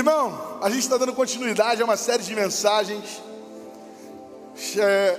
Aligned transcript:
Irmão, 0.00 0.58
a 0.62 0.70
gente 0.70 0.80
está 0.80 0.96
dando 0.96 1.12
continuidade 1.12 1.82
a 1.82 1.84
uma 1.84 1.96
série 1.98 2.22
de 2.22 2.34
mensagens 2.34 3.22
é, 4.78 5.18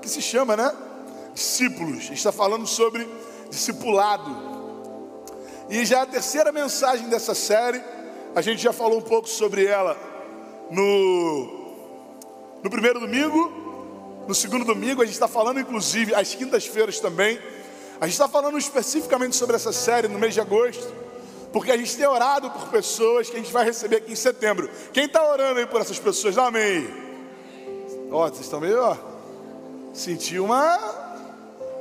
que 0.00 0.08
se 0.08 0.22
chama, 0.22 0.56
né? 0.56 0.72
Discípulos. 1.34 1.96
A 1.96 2.00
gente 2.02 2.18
está 2.18 2.30
falando 2.30 2.64
sobre 2.64 3.08
discipulado. 3.50 4.30
E 5.68 5.84
já 5.84 5.98
é 5.98 6.02
a 6.02 6.06
terceira 6.06 6.52
mensagem 6.52 7.08
dessa 7.08 7.34
série, 7.34 7.82
a 8.36 8.40
gente 8.40 8.62
já 8.62 8.72
falou 8.72 8.98
um 8.98 9.02
pouco 9.02 9.28
sobre 9.28 9.66
ela 9.66 9.96
no, 10.70 11.72
no 12.62 12.70
primeiro 12.70 13.00
domingo, 13.00 14.24
no 14.28 14.34
segundo 14.34 14.64
domingo, 14.64 15.02
a 15.02 15.04
gente 15.04 15.14
está 15.14 15.26
falando 15.26 15.58
inclusive 15.58 16.14
às 16.14 16.36
quintas-feiras 16.36 17.00
também. 17.00 17.36
A 18.00 18.04
gente 18.06 18.14
está 18.14 18.28
falando 18.28 18.56
especificamente 18.56 19.34
sobre 19.34 19.56
essa 19.56 19.72
série 19.72 20.06
no 20.06 20.20
mês 20.20 20.34
de 20.34 20.40
agosto. 20.40 21.07
Porque 21.52 21.72
a 21.72 21.76
gente 21.76 21.96
tem 21.96 22.06
orado 22.06 22.50
por 22.50 22.68
pessoas 22.68 23.30
que 23.30 23.36
a 23.36 23.38
gente 23.38 23.52
vai 23.52 23.64
receber 23.64 23.96
aqui 23.96 24.12
em 24.12 24.16
setembro. 24.16 24.68
Quem 24.92 25.06
está 25.06 25.26
orando 25.30 25.60
aí 25.60 25.66
por 25.66 25.80
essas 25.80 25.98
pessoas? 25.98 26.36
Amém. 26.36 26.86
Ó, 28.10 28.28
vocês 28.28 28.40
estão 28.40 28.60
meio, 28.60 28.82
ó. 28.82 28.96
Senti 29.94 30.38
uma. 30.38 30.78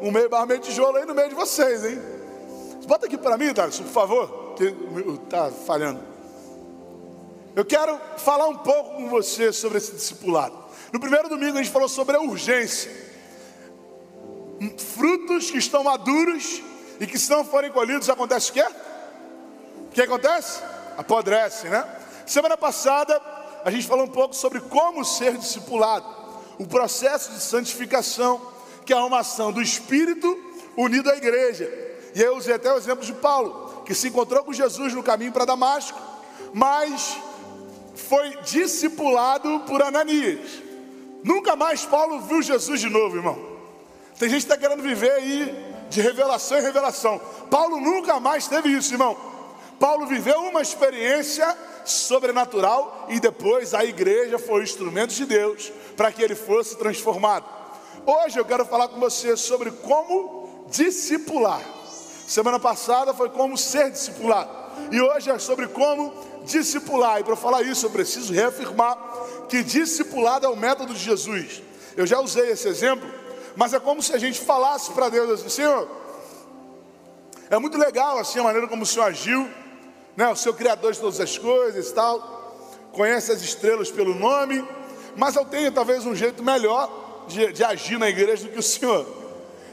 Um 0.01 0.11
meio 0.11 0.29
barro 0.29 0.45
meio 0.45 0.59
tijolo 0.59 0.97
aí 0.97 1.05
no 1.05 1.13
meio 1.13 1.29
de 1.29 1.35
vocês, 1.35 1.83
hein? 1.83 1.99
Bota 2.87 3.05
aqui 3.05 3.17
para 3.17 3.37
mim, 3.37 3.53
Thales, 3.53 3.79
por 3.79 3.91
favor. 3.91 4.55
Que 4.55 4.73
tá 5.29 5.51
falhando. 5.65 5.99
Eu 7.55 7.65
quero 7.65 7.99
falar 8.17 8.47
um 8.47 8.57
pouco 8.57 8.95
com 8.95 9.09
você 9.09 9.51
sobre 9.51 9.79
esse 9.79 9.91
discipulado. 9.91 10.55
No 10.93 10.99
primeiro 10.99 11.27
domingo 11.27 11.57
a 11.57 11.61
gente 11.61 11.71
falou 11.71 11.89
sobre 11.89 12.15
a 12.15 12.21
urgência. 12.21 12.91
Frutos 14.95 15.51
que 15.51 15.57
estão 15.57 15.83
maduros 15.83 16.61
e 16.99 17.05
que 17.05 17.19
se 17.19 17.29
não 17.29 17.43
forem 17.43 17.71
colhidos, 17.71 18.09
acontece 18.09 18.51
o 18.51 18.53
quê? 18.53 18.65
Que 19.97 20.01
acontece? 20.03 20.61
Apodrece, 20.95 21.67
né? 21.69 21.83
Semana 22.25 22.55
passada 22.55 23.19
a 23.65 23.71
gente 23.71 23.87
falou 23.87 24.05
um 24.05 24.09
pouco 24.09 24.35
sobre 24.35 24.59
como 24.59 25.03
ser 25.03 25.35
discipulado, 25.35 26.05
o 26.59 26.67
processo 26.67 27.31
de 27.31 27.39
santificação, 27.39 28.39
que 28.85 28.93
é 28.93 28.95
uma 28.95 29.19
ação 29.19 29.51
do 29.51 29.61
Espírito 29.61 30.37
unido 30.77 31.09
à 31.09 31.17
igreja. 31.17 31.65
E 32.13 32.21
eu 32.21 32.37
usei 32.37 32.53
até 32.53 32.71
o 32.71 32.77
exemplo 32.77 33.03
de 33.03 33.13
Paulo, 33.13 33.83
que 33.85 33.95
se 33.95 34.07
encontrou 34.07 34.43
com 34.43 34.53
Jesus 34.53 34.93
no 34.93 35.01
caminho 35.01 35.31
para 35.31 35.45
Damasco, 35.45 35.99
mas 36.53 37.17
foi 37.95 38.37
discipulado 38.43 39.61
por 39.61 39.81
Ananias. 39.81 40.61
Nunca 41.23 41.55
mais 41.55 41.85
Paulo 41.85 42.21
viu 42.21 42.41
Jesus 42.41 42.79
de 42.79 42.89
novo, 42.89 43.17
irmão. 43.17 43.37
Tem 44.19 44.29
gente 44.29 44.45
que 44.45 44.53
está 44.53 44.57
querendo 44.57 44.83
viver 44.83 45.11
aí 45.11 45.85
de 45.89 46.01
revelação 46.01 46.59
em 46.59 46.61
revelação. 46.61 47.19
Paulo 47.49 47.79
nunca 47.81 48.19
mais 48.19 48.47
teve 48.47 48.69
isso, 48.69 48.93
irmão. 48.93 49.36
Paulo 49.79 50.07
viveu 50.07 50.39
uma 50.41 50.61
experiência 50.61 51.55
sobrenatural 51.85 53.05
e 53.09 53.19
depois 53.19 53.73
a 53.73 53.85
igreja 53.85 54.39
foi 54.39 54.63
instrumento 54.63 55.13
de 55.13 55.25
Deus 55.25 55.71
para 55.95 56.11
que 56.11 56.21
ele 56.21 56.35
fosse 56.35 56.75
transformado. 56.75 57.45
Hoje 58.05 58.39
eu 58.39 58.45
quero 58.45 58.65
falar 58.65 58.87
com 58.87 58.99
você 58.99 59.37
sobre 59.37 59.71
como 59.71 60.65
discipular. 60.69 61.61
Semana 62.27 62.59
passada 62.59 63.13
foi 63.13 63.29
como 63.29 63.57
ser 63.57 63.91
discipulado. 63.91 64.49
E 64.91 65.01
hoje 65.01 65.29
é 65.29 65.39
sobre 65.39 65.67
como 65.67 66.13
discipular. 66.43 67.19
E 67.19 67.23
para 67.23 67.35
falar 67.35 67.61
isso, 67.61 67.85
eu 67.85 67.89
preciso 67.89 68.33
reafirmar 68.33 68.97
que 69.47 69.63
discipulado 69.63 70.45
é 70.45 70.49
o 70.49 70.55
método 70.55 70.93
de 70.93 70.99
Jesus. 70.99 71.61
Eu 71.95 72.05
já 72.05 72.19
usei 72.19 72.51
esse 72.51 72.67
exemplo, 72.67 73.09
mas 73.55 73.73
é 73.73 73.79
como 73.79 74.01
se 74.01 74.13
a 74.13 74.17
gente 74.17 74.39
falasse 74.39 74.91
para 74.91 75.09
Deus 75.09 75.29
assim: 75.31 75.49
Senhor, 75.49 75.89
é 77.49 77.57
muito 77.57 77.77
legal 77.77 78.19
assim 78.19 78.39
a 78.39 78.43
maneira 78.43 78.67
como 78.67 78.83
o 78.83 78.85
Senhor 78.85 79.05
agiu 79.05 79.49
né, 80.17 80.27
o 80.27 80.35
seu 80.35 80.51
criador 80.51 80.91
de 80.91 80.99
todas 80.99 81.21
as 81.21 81.37
coisas 81.37 81.89
e 81.89 81.93
tal, 81.93 82.65
conhece 82.91 83.31
as 83.31 83.41
estrelas 83.43 83.91
pelo 83.91 84.15
nome, 84.15 84.67
mas 85.15 85.35
eu 85.35 85.45
tenho 85.45 85.71
talvez 85.71 86.07
um 86.07 86.15
jeito 86.15 86.43
melhor 86.43 87.25
de, 87.27 87.53
de 87.53 87.63
agir 87.63 87.99
na 87.99 88.09
igreja 88.09 88.45
do 88.45 88.49
que 88.49 88.57
o 88.57 88.63
senhor. 88.63 89.05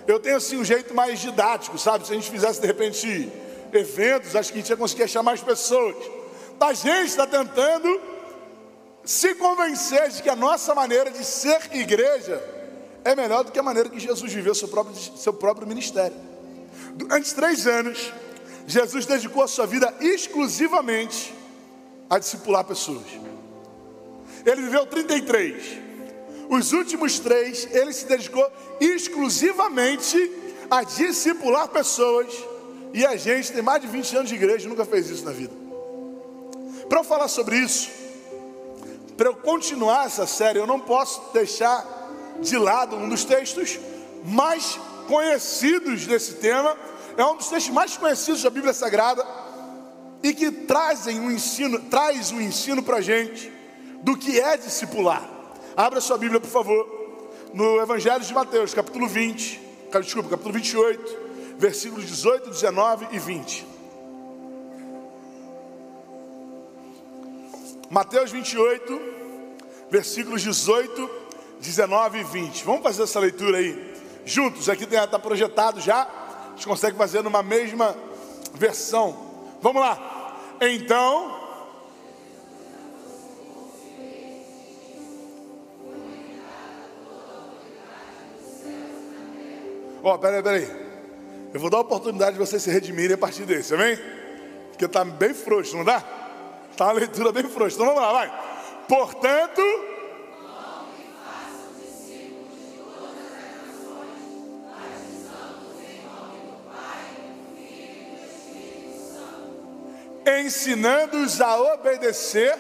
Eu 0.07 0.21
tenho 0.21 0.37
assim 0.37 0.59
um 0.59 0.65
jeito 0.65 0.95
mais 0.95 1.19
didático, 1.19 1.79
sabe? 1.79 2.07
Se 2.07 2.13
a 2.13 2.15
gente 2.15 2.31
fizesse 2.31 2.61
de 2.61 2.67
repente 2.67 3.33
eventos, 3.73 4.37
acho 4.37 4.53
que 4.53 4.59
a 4.59 4.61
gente 4.61 4.69
ia 4.69 4.77
conseguir 4.77 5.05
achar 5.05 5.23
mais 5.23 5.41
pessoas. 5.41 5.97
A 6.61 6.75
gente 6.75 7.09
está 7.09 7.27
tentando 7.27 8.01
se 9.03 9.35
convencer 9.37 10.11
de 10.11 10.23
que 10.23 10.29
a 10.29 10.37
nossa 10.37 10.75
maneira 10.75 11.11
de 11.11 11.25
ser 11.25 11.59
igreja 11.73 12.43
é 13.03 13.15
melhor 13.15 13.45
do 13.45 13.53
que 13.53 13.59
a 13.59 13.63
maneira 13.63 13.89
que 13.89 13.99
Jesus 13.99 14.33
viveu 14.33 14.55
seu 14.55 14.69
próprio, 14.69 14.95
seu 14.95 15.33
próprio 15.33 15.67
ministério. 15.67 16.17
Durante 16.95 17.35
três 17.35 17.67
anos, 17.67 18.13
Jesus 18.67 19.07
dedicou 19.07 19.43
a 19.43 19.49
sua 19.49 19.67
vida 19.67 19.93
exclusivamente 20.01 21.35
a 22.09 22.19
discipular 22.19 22.65
pessoas. 22.65 23.05
Ele 24.45 24.63
viveu 24.63 24.87
33. 24.87 25.83
Os 26.49 26.73
últimos 26.73 27.19
três, 27.19 27.69
ele 27.73 27.93
se 27.93 28.07
dedicou 28.07 28.47
exclusivamente 28.81 30.31
a 30.71 30.83
discipular 30.83 31.69
pessoas. 31.69 32.33
E 32.93 33.05
a 33.05 33.17
gente 33.17 33.53
tem 33.53 33.63
mais 33.63 33.83
de 33.83 33.89
20 33.89 34.17
anos 34.17 34.29
de 34.29 34.37
igreja 34.37 34.67
e 34.67 34.69
nunca 34.69 34.85
fez 34.85 35.11
isso 35.11 35.25
na 35.25 35.33
vida. 35.33 35.53
Para 36.89 37.01
eu 37.01 37.05
falar 37.05 37.29
sobre 37.29 37.57
isso, 37.57 37.91
para 39.17 39.29
eu 39.29 39.35
continuar 39.35 40.07
essa 40.07 40.27
série, 40.27 40.59
eu 40.59 40.67
não 40.67 40.79
posso 40.79 41.33
deixar 41.33 41.85
de 42.41 42.57
lado 42.57 42.97
um 42.97 43.09
dos 43.09 43.25
textos 43.25 43.79
mais 44.25 44.79
conhecidos 45.09 46.07
desse 46.07 46.35
tema, 46.35 46.77
é 47.17 47.25
um 47.25 47.37
dos 47.37 47.49
textos 47.49 47.73
mais 47.73 47.97
conhecidos 47.97 48.43
da 48.43 48.51
Bíblia 48.51 48.73
Sagrada 48.73 49.25
e 50.23 50.33
que 50.35 50.51
trazem 50.51 51.21
um 51.21 51.31
ensino, 51.31 51.79
traz 51.83 52.33
um 52.33 52.41
ensino 52.41 52.83
para 52.83 52.97
a 52.97 53.01
gente 53.01 53.53
do 54.03 54.17
que 54.17 54.41
é 54.41 54.57
discipular. 54.57 55.23
Abra 55.77 56.01
sua 56.01 56.19
Bíblia, 56.19 56.41
por 56.41 56.51
favor, 56.51 57.31
no 57.53 57.81
Evangelho 57.81 58.25
de 58.25 58.35
Mateus, 58.35 58.75
capítulo 58.75 59.07
20, 59.07 59.61
desculpa, 60.01 60.31
capítulo 60.31 60.55
28, 60.55 61.19
versículos 61.59 62.07
18, 62.07 62.51
19 62.51 63.09
e 63.13 63.19
20. 63.19 63.67
Mateus 67.91 68.33
28, 68.33 69.01
versículos 69.89 70.43
18, 70.43 71.11
19 71.61 72.19
e 72.19 72.25
20. 72.25 72.65
Vamos 72.65 72.83
fazer 72.83 73.05
essa 73.05 73.21
leitura 73.21 73.59
aí 73.59 73.95
juntos. 74.25 74.69
Aqui 74.69 74.85
está 74.85 75.19
projetado 75.19 75.81
já 75.81 76.24
gente 76.55 76.67
consegue 76.67 76.97
fazer 76.97 77.23
numa 77.23 77.43
mesma 77.43 77.97
versão. 78.55 79.17
Vamos 79.61 79.83
lá. 79.83 80.57
Então. 80.61 81.43
Ó, 90.03 90.15
oh, 90.15 90.19
peraí, 90.19 90.43
peraí. 90.43 90.85
Eu 91.53 91.61
vou 91.61 91.71
dar 91.71 91.79
a 91.79 91.81
oportunidade 91.81 92.33
de 92.33 92.39
vocês 92.39 92.63
se 92.63 92.71
redimirem 92.71 93.15
a 93.15 93.19
partir 93.19 93.45
desse, 93.45 93.73
amém? 93.75 93.99
Porque 94.71 94.85
está 94.85 95.05
bem 95.05 95.33
frouxo, 95.33 95.77
não 95.77 95.85
dá? 95.85 96.03
Está 96.71 96.87
uma 96.87 96.95
leitura 96.95 97.33
bem 97.33 97.45
frouxa. 97.45 97.77
Então 97.77 97.87
vamos 97.87 98.03
lá, 98.03 98.13
vai. 98.13 98.33
Portanto. 98.89 99.94
Ensinando-os 110.27 111.41
a 111.41 111.61
obedecer. 111.75 112.57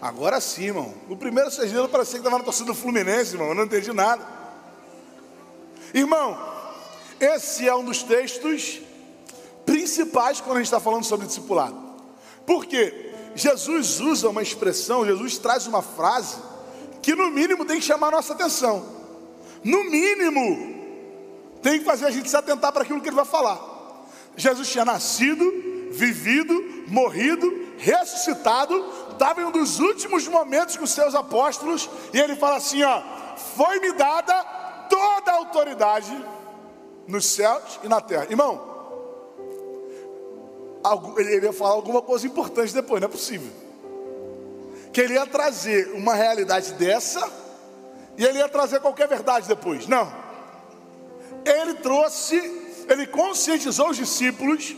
Agora 0.00 0.40
sim, 0.40 0.66
irmão. 0.66 0.94
O 1.08 1.16
primeiro 1.16 1.50
dias 1.50 1.90
parecia 1.90 2.14
que 2.14 2.18
estava 2.18 2.38
na 2.38 2.44
torcida 2.44 2.66
do 2.66 2.74
Fluminense, 2.74 3.32
irmão. 3.32 3.48
Eu 3.48 3.54
não 3.54 3.64
entendi 3.64 3.92
nada. 3.92 4.24
Irmão, 5.92 6.38
esse 7.18 7.66
é 7.66 7.74
um 7.74 7.84
dos 7.84 8.02
textos 8.02 8.80
principais 9.64 10.40
quando 10.40 10.56
a 10.56 10.60
gente 10.60 10.66
está 10.66 10.78
falando 10.78 11.04
sobre 11.04 11.26
discipulado. 11.26 11.76
Por 12.44 12.66
quê? 12.66 13.12
Jesus 13.34 14.00
usa 14.00 14.28
uma 14.28 14.42
expressão, 14.42 15.04
Jesus 15.04 15.38
traz 15.38 15.66
uma 15.66 15.82
frase 15.82 16.36
que 17.02 17.14
no 17.14 17.30
mínimo 17.30 17.64
tem 17.64 17.78
que 17.78 17.84
chamar 17.84 18.08
a 18.08 18.12
nossa 18.12 18.32
atenção 18.32 18.95
no 19.66 19.82
mínimo, 19.90 20.76
tem 21.60 21.80
que 21.80 21.84
fazer 21.84 22.06
a 22.06 22.10
gente 22.10 22.30
se 22.30 22.36
atentar 22.36 22.72
para 22.72 22.82
aquilo 22.82 23.00
que 23.00 23.08
ele 23.08 23.16
vai 23.16 23.24
falar. 23.24 23.60
Jesus 24.36 24.70
tinha 24.70 24.84
nascido, 24.84 25.44
vivido, 25.90 26.54
morrido, 26.86 27.52
ressuscitado, 27.76 28.74
estava 29.10 29.42
em 29.42 29.44
um 29.44 29.50
dos 29.50 29.80
últimos 29.80 30.28
momentos 30.28 30.76
com 30.76 30.84
os 30.84 30.92
seus 30.92 31.16
apóstolos, 31.16 31.90
e 32.14 32.20
ele 32.20 32.36
fala 32.36 32.56
assim: 32.56 32.84
ó, 32.84 33.02
foi-me 33.56 33.90
dada 33.94 34.44
toda 34.88 35.32
a 35.32 35.34
autoridade 35.34 36.16
nos 37.08 37.26
céus 37.26 37.80
e 37.82 37.88
na 37.88 38.00
terra. 38.00 38.28
Irmão, 38.30 38.76
ele 41.16 41.44
ia 41.44 41.52
falar 41.52 41.72
alguma 41.72 42.02
coisa 42.02 42.24
importante 42.24 42.72
depois, 42.72 43.00
não 43.00 43.08
é 43.08 43.10
possível. 43.10 43.50
Que 44.92 45.00
ele 45.00 45.14
ia 45.14 45.26
trazer 45.26 45.88
uma 45.92 46.14
realidade 46.14 46.74
dessa 46.74 47.45
e 48.16 48.24
ele 48.24 48.38
ia 48.38 48.48
trazer 48.48 48.80
qualquer 48.80 49.08
verdade 49.08 49.46
depois. 49.46 49.86
Não. 49.86 50.12
Ele 51.44 51.74
trouxe, 51.74 52.36
ele 52.88 53.06
conscientizou 53.06 53.90
os 53.90 53.96
discípulos 53.96 54.74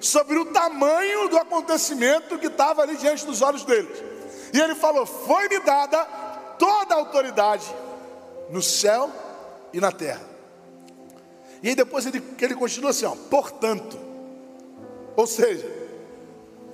sobre 0.00 0.38
o 0.38 0.46
tamanho 0.46 1.28
do 1.28 1.36
acontecimento 1.36 2.38
que 2.38 2.46
estava 2.46 2.82
ali 2.82 2.96
diante 2.96 3.24
dos 3.24 3.42
olhos 3.42 3.64
deles. 3.64 4.02
E 4.52 4.60
ele 4.60 4.74
falou: 4.74 5.06
Foi-me 5.06 5.60
dada 5.60 6.04
toda 6.58 6.94
a 6.94 6.98
autoridade 6.98 7.66
no 8.50 8.60
céu 8.60 9.10
e 9.72 9.80
na 9.80 9.92
terra. 9.92 10.28
E 11.62 11.68
aí 11.68 11.74
depois 11.74 12.06
ele, 12.06 12.22
ele 12.40 12.54
continua 12.54 12.90
assim: 12.90 13.04
ó, 13.04 13.14
Portanto, 13.30 13.98
ou 15.14 15.26
seja, 15.26 15.70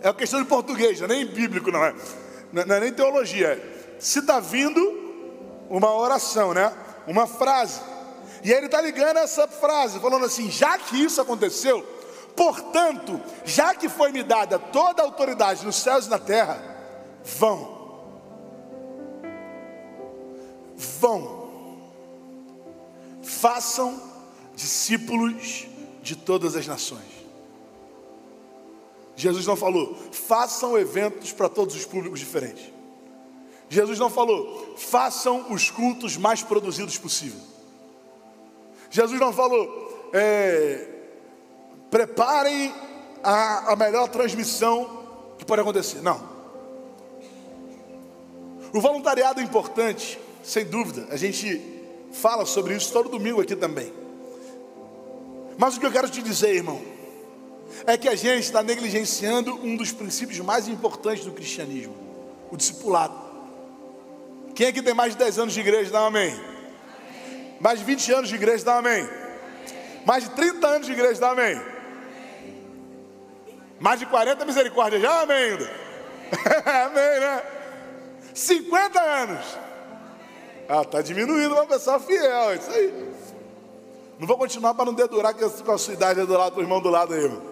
é 0.01 0.09
uma 0.09 0.15
questão 0.15 0.41
de 0.41 0.49
português, 0.49 1.01
não 1.01 1.07
é 1.07 1.09
nem 1.09 1.27
bíblico, 1.27 1.71
não 1.71 1.85
é, 1.85 1.95
não 2.53 2.75
é 2.75 2.81
nem 2.81 2.93
teologia. 2.93 3.75
Se 3.99 4.21
está 4.21 4.41
vindo 4.41 4.96
uma 5.69 5.93
oração, 5.93 6.55
né? 6.55 6.73
Uma 7.07 7.27
frase. 7.27 7.81
E 8.43 8.53
ele 8.53 8.67
está 8.67 8.81
ligando 8.81 9.19
essa 9.19 9.47
frase, 9.49 9.99
falando 10.01 10.25
assim: 10.27 10.51
já 10.51 10.79
que 10.79 10.97
isso 11.03 11.21
aconteceu, 11.21 11.83
portanto, 12.37 13.21
já 13.45 13.75
que 13.75 13.89
foi 13.89 14.13
me 14.13 14.23
dada 14.23 14.59
toda 14.59 15.03
a 15.03 15.05
autoridade 15.05 15.65
nos 15.65 15.77
céus 15.77 16.07
e 16.07 16.11
na 16.11 16.19
terra, 16.19 16.61
vão. 17.25 17.77
Vão. 20.77 21.47
Façam 23.23 24.01
discípulos 24.55 25.67
de 26.03 26.15
todas 26.15 26.55
as 26.55 26.67
nações. 26.67 27.17
Jesus 29.17 29.47
não 29.47 29.57
falou, 29.57 29.97
façam 30.13 30.79
eventos 30.79 31.33
para 31.33 31.49
todos 31.49 31.75
os 31.75 31.87
públicos 31.87 32.21
diferentes. 32.21 32.76
Jesus 33.69 33.99
não 33.99 34.09
falou, 34.09 34.75
façam 34.77 35.53
os 35.53 35.71
cultos 35.71 36.17
mais 36.17 36.43
produzidos 36.43 36.97
possível. 36.99 37.41
Jesus 38.91 39.19
não 39.19 39.33
falou, 39.33 40.11
é, 40.13 40.89
preparem 41.91 42.73
a, 43.23 43.73
a 43.73 43.77
melhor 43.77 44.09
transmissão 44.09 45.05
que 45.39 45.45
pode 45.45 45.61
acontecer. 45.61 46.01
Não. 46.01 46.37
O 48.73 48.81
voluntariado 48.81 49.41
é 49.41 49.43
importante, 49.43 50.19
sem 50.45 50.65
dúvida. 50.65 51.09
A 51.11 51.17
gente 51.17 51.61
fala 52.13 52.47
sobre 52.47 52.75
isso 52.75 52.93
todo 52.93 53.09
domingo 53.09 53.41
aqui 53.41 53.57
também. 53.57 53.93
Mas 55.59 55.77
o 55.77 55.81
que 55.81 55.87
eu 55.87 55.93
quero 55.93 56.09
te 56.09 56.23
dizer, 56.23 56.55
irmão, 56.55 56.81
é 57.87 57.97
que 57.97 58.09
a 58.09 58.15
gente 58.15 58.45
está 58.45 58.63
negligenciando 58.63 59.55
um 59.55 59.77
dos 59.77 59.93
princípios 59.93 60.39
mais 60.41 60.69
importantes 60.69 61.25
do 61.25 61.33
cristianismo: 61.33 61.95
o 62.51 62.57
discipulado. 62.57 63.26
Quem 64.57 64.69
aqui 64.69 64.81
tem 64.81 64.95
mais 64.95 65.13
de 65.13 65.19
10 65.19 65.39
anos 65.39 65.53
de 65.53 65.61
igreja, 65.61 65.91
dá 65.91 66.03
um 66.03 66.07
amém. 66.07 66.35
Mais 67.61 67.79
de 67.79 67.85
20 67.85 68.13
anos 68.15 68.29
de 68.31 68.37
igreja, 68.37 68.65
dá 68.65 68.77
um 68.77 68.79
amém. 68.79 69.07
Mais 70.07 70.25
de 70.25 70.31
30 70.31 70.67
anos 70.67 70.87
de 70.87 70.93
igreja, 70.95 71.21
dá 71.21 71.29
um 71.29 71.33
amém. 71.33 71.61
Mais 73.79 74.01
de 74.01 74.07
40, 74.07 74.47
misericórdia, 74.47 74.99
já 74.99 75.21
amém 75.21 75.37
ainda. 75.37 75.71
amém, 76.87 77.21
né? 77.21 77.43
50 78.33 78.99
anos. 78.99 79.45
Ah, 80.67 80.85
tá 80.87 81.03
diminuindo 81.03 81.55
uma 81.55 81.67
pessoa 81.67 82.01
fiel, 82.01 82.55
isso 82.55 82.71
aí. 82.71 83.13
Não 84.19 84.27
vou 84.27 84.39
continuar 84.39 84.73
para 84.73 84.87
não 84.87 84.95
dedurar 84.95 85.35
com 85.35 85.73
a 85.73 85.79
sua 85.79 85.93
idade 85.93 86.25
do 86.25 86.33
lado, 86.33 86.55
do 86.55 86.63
irmão 86.63 86.81
do 86.81 86.89
lado 86.89 87.13
aí, 87.13 87.21
irmão. 87.21 87.43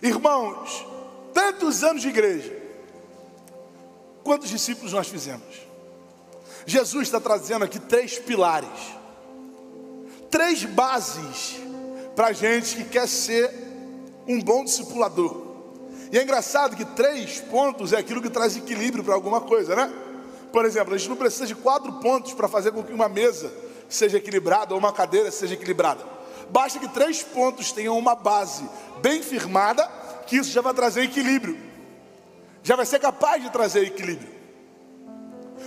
Irmãos, 0.00 0.86
tantos 1.34 1.84
anos 1.84 2.00
de 2.00 2.08
igreja. 2.08 2.56
Quantos 4.22 4.48
discípulos 4.48 4.94
nós 4.94 5.08
fizemos? 5.08 5.63
Jesus 6.66 7.08
está 7.08 7.20
trazendo 7.20 7.64
aqui 7.64 7.78
três 7.78 8.18
pilares, 8.18 8.68
três 10.30 10.64
bases 10.64 11.56
para 12.16 12.32
gente 12.32 12.76
que 12.76 12.84
quer 12.84 13.08
ser 13.08 13.50
um 14.26 14.40
bom 14.40 14.64
discipulador. 14.64 15.42
E 16.10 16.18
é 16.18 16.22
engraçado 16.22 16.76
que 16.76 16.84
três 16.84 17.40
pontos 17.40 17.92
é 17.92 17.98
aquilo 17.98 18.22
que 18.22 18.30
traz 18.30 18.56
equilíbrio 18.56 19.02
para 19.02 19.14
alguma 19.14 19.40
coisa, 19.40 19.74
né? 19.74 19.92
Por 20.52 20.64
exemplo, 20.64 20.94
a 20.94 20.98
gente 20.98 21.10
não 21.10 21.16
precisa 21.16 21.46
de 21.46 21.54
quatro 21.54 21.92
pontos 21.94 22.32
para 22.32 22.46
fazer 22.46 22.70
com 22.70 22.82
que 22.82 22.92
uma 22.92 23.08
mesa 23.08 23.52
seja 23.88 24.18
equilibrada 24.18 24.72
ou 24.72 24.78
uma 24.78 24.92
cadeira 24.92 25.30
seja 25.30 25.54
equilibrada. 25.54 26.04
Basta 26.50 26.78
que 26.78 26.88
três 26.88 27.22
pontos 27.22 27.72
tenham 27.72 27.98
uma 27.98 28.14
base 28.14 28.68
bem 29.02 29.22
firmada, 29.22 29.86
que 30.26 30.36
isso 30.36 30.50
já 30.50 30.60
vai 30.60 30.72
trazer 30.72 31.02
equilíbrio, 31.02 31.58
já 32.62 32.76
vai 32.76 32.86
ser 32.86 32.98
capaz 32.98 33.42
de 33.42 33.50
trazer 33.50 33.84
equilíbrio. 33.86 34.33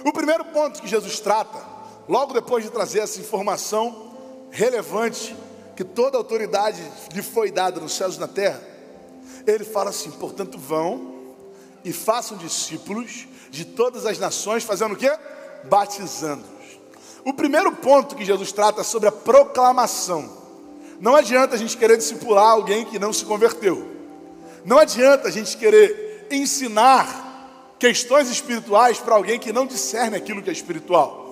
O 0.08 0.14
primeiro 0.14 0.46
ponto 0.46 0.82
que 0.82 0.88
Jesus 0.88 1.20
trata, 1.20 1.62
logo 2.08 2.34
depois 2.34 2.64
de 2.64 2.72
trazer 2.72 3.00
essa 3.00 3.20
informação 3.20 4.14
relevante, 4.50 5.36
que 5.76 5.84
toda 5.84 6.18
autoridade 6.18 6.82
lhe 7.14 7.22
foi 7.22 7.52
dada 7.52 7.82
nos 7.82 7.92
céus 7.92 8.16
e 8.16 8.20
na 8.22 8.28
terra, 8.28 8.64
ele 9.46 9.66
fala 9.66 9.90
assim: 9.90 10.10
portanto, 10.12 10.58
vão 10.58 11.36
e 11.84 11.92
façam 11.92 12.38
discípulos 12.38 13.28
de 13.50 13.66
todas 13.66 14.06
as 14.06 14.18
nações, 14.18 14.64
fazendo 14.64 14.94
o 14.94 14.96
quê? 14.96 15.12
Batizando-os. 15.66 16.80
O 17.26 17.34
primeiro 17.34 17.74
ponto 17.74 18.16
que 18.16 18.24
Jesus 18.24 18.54
trata 18.54 18.80
é 18.80 18.86
sobre 18.86 19.10
a 19.10 19.12
proclamação. 19.12 20.38
Não 21.02 21.18
adianta 21.18 21.56
a 21.56 21.58
gente 21.58 21.76
querer 21.76 21.98
discipular 21.98 22.52
alguém 22.52 22.86
que 22.86 22.98
não 22.98 23.12
se 23.12 23.26
converteu. 23.26 23.86
Não 24.64 24.80
adianta 24.80 25.28
a 25.28 25.32
gente 25.32 25.58
querer 25.58 26.30
ensinar 26.32 27.27
questões 27.80 28.30
espirituais 28.30 29.00
para 29.00 29.16
alguém 29.16 29.40
que 29.40 29.54
não 29.54 29.66
discerne 29.66 30.16
aquilo 30.16 30.42
que 30.42 30.50
é 30.50 30.54
espiritual. 30.54 31.26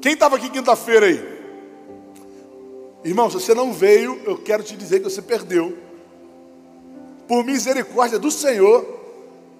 Quem 0.00 0.14
estava 0.14 0.36
aqui 0.36 0.48
quinta-feira 0.48 1.06
aí? 1.06 1.42
Irmão, 3.04 3.28
se 3.28 3.40
você 3.40 3.54
não 3.54 3.72
veio, 3.72 4.20
eu 4.24 4.38
quero 4.38 4.62
te 4.62 4.76
dizer 4.76 4.98
que 4.98 5.04
você 5.04 5.20
perdeu. 5.20 5.76
Por 7.26 7.44
misericórdia 7.44 8.18
do 8.18 8.30
Senhor, 8.30 8.86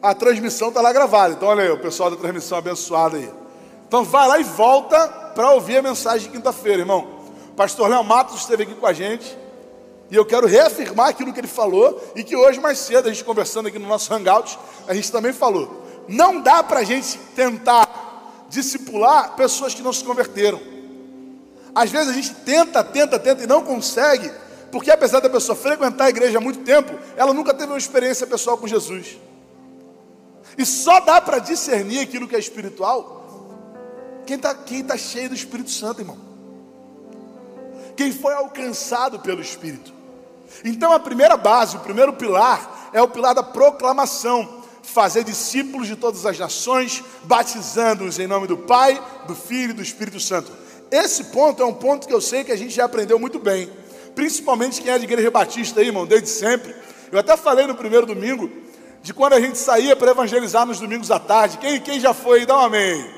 a 0.00 0.14
transmissão 0.14 0.69
está 0.69 0.81
lá 0.81 0.93
gravada. 0.93 1.34
Então, 1.34 1.49
olha 1.49 1.64
aí, 1.64 1.70
o 1.70 1.79
pessoal 1.79 2.11
da 2.11 2.17
transmissão 2.17 2.58
abençoado 2.58 3.17
aí. 3.17 3.31
Então, 3.87 4.05
vai 4.05 4.26
lá 4.28 4.38
e 4.38 4.44
volta 4.44 5.08
para 5.35 5.50
ouvir 5.52 5.78
a 5.78 5.82
mensagem 5.82 6.28
de 6.28 6.37
quinta-feira, 6.37 6.81
irmão. 6.81 7.23
Pastor 7.56 7.88
Léo 7.88 8.02
Matos 8.02 8.40
esteve 8.40 8.62
aqui 8.62 8.75
com 8.75 8.87
a 8.87 8.93
gente. 8.93 9.37
E 10.11 10.17
eu 10.17 10.25
quero 10.25 10.46
reafirmar 10.46 11.08
aquilo 11.08 11.32
que 11.32 11.40
ele 11.40 11.49
falou. 11.49 12.00
E 12.14 12.23
que 12.23 12.37
hoje, 12.37 12.61
mais 12.61 12.78
cedo, 12.78 13.08
a 13.08 13.12
gente 13.12 13.25
conversando 13.25 13.69
aqui 13.69 13.78
no 13.78 13.88
nosso 13.88 14.12
Hangout, 14.12 14.58
a 14.87 14.94
gente 14.94 15.11
também 15.11 15.32
falou. 15.32 15.81
Não 16.08 16.40
dá 16.40 16.62
para 16.62 16.81
a 16.81 16.84
gente 16.84 17.19
tentar 17.34 18.46
discipular 18.49 19.34
pessoas 19.34 19.75
que 19.75 19.82
não 19.82 19.93
se 19.93 20.04
converteram. 20.04 20.60
Às 21.75 21.90
vezes 21.90 22.08
a 22.08 22.12
gente 22.12 22.34
tenta, 22.34 22.84
tenta, 22.84 23.19
tenta 23.19 23.44
e 23.44 23.46
não 23.46 23.64
consegue, 23.64 24.30
porque 24.71 24.90
apesar 24.90 25.21
da 25.21 25.30
pessoa 25.30 25.56
frequentar 25.56 26.04
a 26.04 26.11
igreja 26.11 26.38
há 26.38 26.40
muito 26.40 26.61
tempo, 26.61 26.92
ela 27.16 27.32
nunca 27.32 27.54
teve 27.54 27.73
uma 27.73 27.78
experiência 27.78 28.26
pessoal 28.26 28.59
com 28.59 28.66
Jesus. 28.66 29.18
E 30.56 30.66
só 30.66 31.00
dá 31.00 31.21
para 31.21 31.38
discernir 31.38 32.00
aquilo 32.00 32.28
que 32.28 32.37
é 32.37 32.38
espiritual 32.38 33.23
quem 34.26 34.37
está 34.37 34.54
quem 34.54 34.85
tá 34.85 34.97
cheio 34.97 35.28
do 35.28 35.35
Espírito 35.35 35.71
Santo, 35.71 36.00
irmão. 36.00 36.18
Quem 37.97 38.12
foi 38.12 38.35
alcançado 38.35 39.18
pelo 39.18 39.40
Espírito. 39.40 39.92
Então 40.64 40.92
a 40.92 41.00
primeira 41.00 41.37
base, 41.37 41.76
o 41.76 41.80
primeiro 41.80 42.12
pilar, 42.12 42.90
é 42.92 43.02
o 43.02 43.09
pilar 43.09 43.35
da 43.35 43.42
proclamação 43.42 44.62
fazer 44.82 45.24
discípulos 45.24 45.86
de 45.86 45.96
todas 45.96 46.26
as 46.26 46.38
nações, 46.38 47.02
batizando-os 47.24 48.18
em 48.18 48.26
nome 48.26 48.46
do 48.46 48.58
Pai, 48.58 49.00
do 49.26 49.34
Filho 49.34 49.70
e 49.70 49.74
do 49.74 49.82
Espírito 49.82 50.18
Santo. 50.18 50.52
Esse 50.90 51.24
ponto 51.24 51.62
é 51.62 51.66
um 51.66 51.72
ponto 51.72 52.06
que 52.06 52.12
eu 52.12 52.20
sei 52.20 52.44
que 52.44 52.52
a 52.52 52.56
gente 52.56 52.74
já 52.74 52.84
aprendeu 52.84 53.18
muito 53.18 53.38
bem, 53.38 53.70
principalmente 54.14 54.82
quem 54.82 54.92
é 54.92 54.98
de 54.98 55.04
igreja 55.04 55.30
batista 55.30 55.80
aí, 55.80 55.86
irmão, 55.86 56.06
desde 56.06 56.28
sempre. 56.28 56.74
Eu 57.10 57.18
até 57.18 57.36
falei 57.36 57.66
no 57.66 57.74
primeiro 57.74 58.06
domingo 58.06 58.50
de 59.02 59.14
quando 59.14 59.32
a 59.32 59.40
gente 59.40 59.56
saía 59.56 59.96
para 59.96 60.10
evangelizar 60.10 60.66
nos 60.66 60.78
domingos 60.78 61.10
à 61.10 61.18
tarde. 61.18 61.58
Quem, 61.58 61.80
quem 61.80 61.98
já 61.98 62.12
foi, 62.12 62.44
dá 62.44 62.56
um 62.56 62.60
amém. 62.60 63.10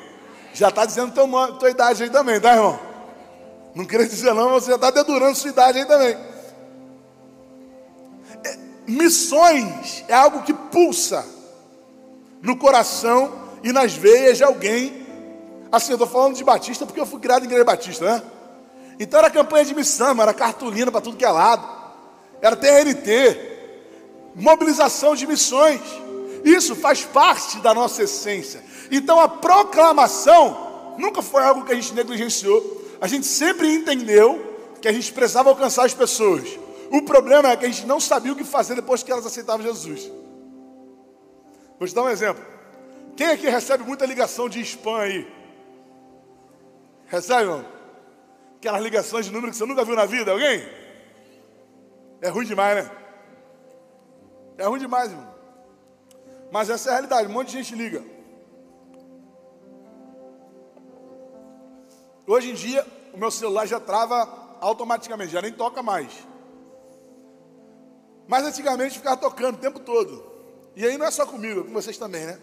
Já 0.52 0.68
está 0.68 0.84
dizendo 0.84 1.12
tua, 1.12 1.52
tua 1.52 1.70
idade 1.70 2.04
aí 2.04 2.10
também, 2.10 2.40
tá, 2.40 2.52
irmão? 2.52 2.78
Não 3.74 3.84
queria 3.84 4.06
dizer 4.06 4.32
não, 4.34 4.50
você 4.50 4.70
já 4.70 4.76
está 4.76 4.90
dedurando 4.90 5.34
sua 5.36 5.50
idade 5.50 5.78
aí 5.78 5.84
também. 5.84 6.16
É, 8.44 8.58
missões 8.86 10.04
é 10.06 10.14
algo 10.14 10.42
que 10.42 10.54
pulsa 10.54 11.33
no 12.44 12.56
coração 12.56 13.32
e 13.62 13.72
nas 13.72 13.94
veias 13.94 14.36
de 14.36 14.44
alguém. 14.44 15.04
Assim, 15.72 15.92
eu 15.92 15.94
estou 15.94 16.06
falando 16.06 16.36
de 16.36 16.44
Batista 16.44 16.84
porque 16.84 17.00
eu 17.00 17.06
fui 17.06 17.18
criado 17.18 17.42
em 17.42 17.46
igreja 17.46 17.64
Batista, 17.64 18.04
né? 18.04 18.22
Então 19.00 19.18
era 19.18 19.30
campanha 19.30 19.64
de 19.64 19.74
missão, 19.74 20.22
era 20.22 20.32
cartolina 20.32 20.92
para 20.92 21.00
tudo 21.00 21.16
que 21.16 21.24
é 21.24 21.30
lado, 21.30 21.66
era 22.40 22.54
TNT, 22.54 23.40
mobilização 24.36 25.16
de 25.16 25.26
missões. 25.26 25.80
Isso 26.44 26.76
faz 26.76 27.02
parte 27.02 27.58
da 27.60 27.72
nossa 27.72 28.02
essência. 28.02 28.62
Então 28.90 29.18
a 29.18 29.26
proclamação 29.26 30.94
nunca 30.98 31.22
foi 31.22 31.42
algo 31.42 31.64
que 31.64 31.72
a 31.72 31.74
gente 31.74 31.94
negligenciou. 31.94 32.82
A 33.00 33.08
gente 33.08 33.26
sempre 33.26 33.74
entendeu 33.74 34.76
que 34.82 34.86
a 34.86 34.92
gente 34.92 35.10
precisava 35.12 35.48
alcançar 35.48 35.86
as 35.86 35.94
pessoas. 35.94 36.46
O 36.90 37.02
problema 37.02 37.50
é 37.50 37.56
que 37.56 37.64
a 37.64 37.68
gente 37.68 37.86
não 37.86 37.98
sabia 37.98 38.32
o 38.32 38.36
que 38.36 38.44
fazer 38.44 38.74
depois 38.74 39.02
que 39.02 39.10
elas 39.10 39.24
aceitavam 39.24 39.64
Jesus. 39.64 40.10
Vou 41.78 41.88
te 41.88 41.94
dar 41.94 42.02
um 42.02 42.08
exemplo. 42.08 42.44
Quem 43.16 43.28
aqui 43.28 43.48
recebe 43.48 43.84
muita 43.84 44.06
ligação 44.06 44.48
de 44.48 44.60
spam 44.60 44.98
aí? 44.98 45.32
Recebe, 47.06 47.42
irmão? 47.42 47.64
Aquelas 48.56 48.82
ligações 48.82 49.26
de 49.26 49.32
número 49.32 49.52
que 49.52 49.58
você 49.58 49.66
nunca 49.66 49.84
viu 49.84 49.94
na 49.94 50.06
vida, 50.06 50.32
alguém? 50.32 50.66
É 52.20 52.28
ruim 52.28 52.46
demais, 52.46 52.84
né? 52.84 52.90
É 54.56 54.64
ruim 54.64 54.78
demais, 54.78 55.10
irmão. 55.10 55.34
Mas 56.50 56.70
essa 56.70 56.88
é 56.88 56.90
a 56.90 56.94
realidade, 56.94 57.28
um 57.28 57.32
monte 57.32 57.48
de 57.48 57.62
gente 57.62 57.74
liga. 57.74 58.02
Hoje 62.26 62.50
em 62.50 62.54
dia, 62.54 62.86
o 63.12 63.18
meu 63.18 63.30
celular 63.30 63.66
já 63.66 63.78
trava 63.78 64.56
automaticamente, 64.60 65.32
já 65.32 65.42
nem 65.42 65.52
toca 65.52 65.82
mais. 65.82 66.10
Mas 68.26 68.44
antigamente 68.44 68.96
ficava 68.96 69.16
tocando 69.16 69.56
o 69.56 69.60
tempo 69.60 69.78
todo. 69.78 70.33
E 70.76 70.84
aí 70.84 70.98
não 70.98 71.06
é 71.06 71.10
só 71.10 71.24
comigo, 71.24 71.60
é 71.60 71.62
com 71.64 71.72
vocês 71.72 71.96
também, 71.96 72.26
né? 72.26 72.38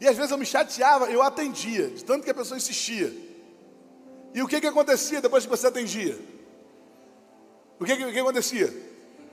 E 0.00 0.08
às 0.08 0.16
vezes 0.16 0.32
eu 0.32 0.38
me 0.38 0.44
chateava, 0.44 1.10
eu 1.10 1.22
atendia, 1.22 1.88
de 1.88 2.04
tanto 2.04 2.24
que 2.24 2.30
a 2.30 2.34
pessoa 2.34 2.58
insistia. 2.58 3.12
E 4.34 4.42
o 4.42 4.48
que 4.48 4.60
que 4.60 4.66
acontecia 4.66 5.20
depois 5.20 5.44
que 5.44 5.50
você 5.50 5.66
atendia? 5.66 6.18
O 7.78 7.84
que 7.84 7.96
que, 7.96 8.12
que 8.12 8.18
acontecia? 8.18 8.72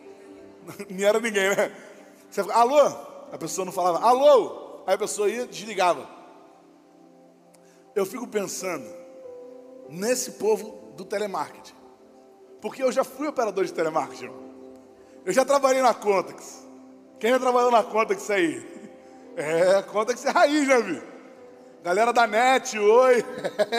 Não 0.89 1.07
era 1.07 1.19
ninguém, 1.19 1.55
né? 1.55 1.75
Você 2.29 2.43
falava, 2.43 2.61
alô? 2.61 3.09
A 3.31 3.37
pessoa 3.37 3.65
não 3.65 3.71
falava, 3.71 3.99
alô? 4.05 4.81
Aí 4.85 4.93
a 4.95 4.97
pessoa 4.97 5.29
ia 5.29 5.45
desligava. 5.45 6.07
Eu 7.95 8.05
fico 8.05 8.27
pensando 8.27 8.87
nesse 9.89 10.31
povo 10.31 10.93
do 10.95 11.05
telemarketing. 11.05 11.73
Porque 12.61 12.83
eu 12.83 12.91
já 12.91 13.03
fui 13.03 13.27
operador 13.27 13.65
de 13.65 13.73
telemarketing. 13.73 14.31
Eu 15.25 15.33
já 15.33 15.45
trabalhei 15.45 15.81
na 15.81 15.93
Contax. 15.93 16.67
Quem 17.19 17.31
já 17.31 17.39
trabalhou 17.39 17.71
na 17.71 17.83
Contax 17.83 18.29
aí? 18.29 18.79
É, 19.37 19.81
Contax 19.83 20.25
é 20.25 20.31
raiz, 20.31 20.67
né, 20.67 20.81
viu? 20.81 21.01
Galera 21.81 22.11
da 22.11 22.27
NET, 22.27 22.77
oi. 22.77 23.23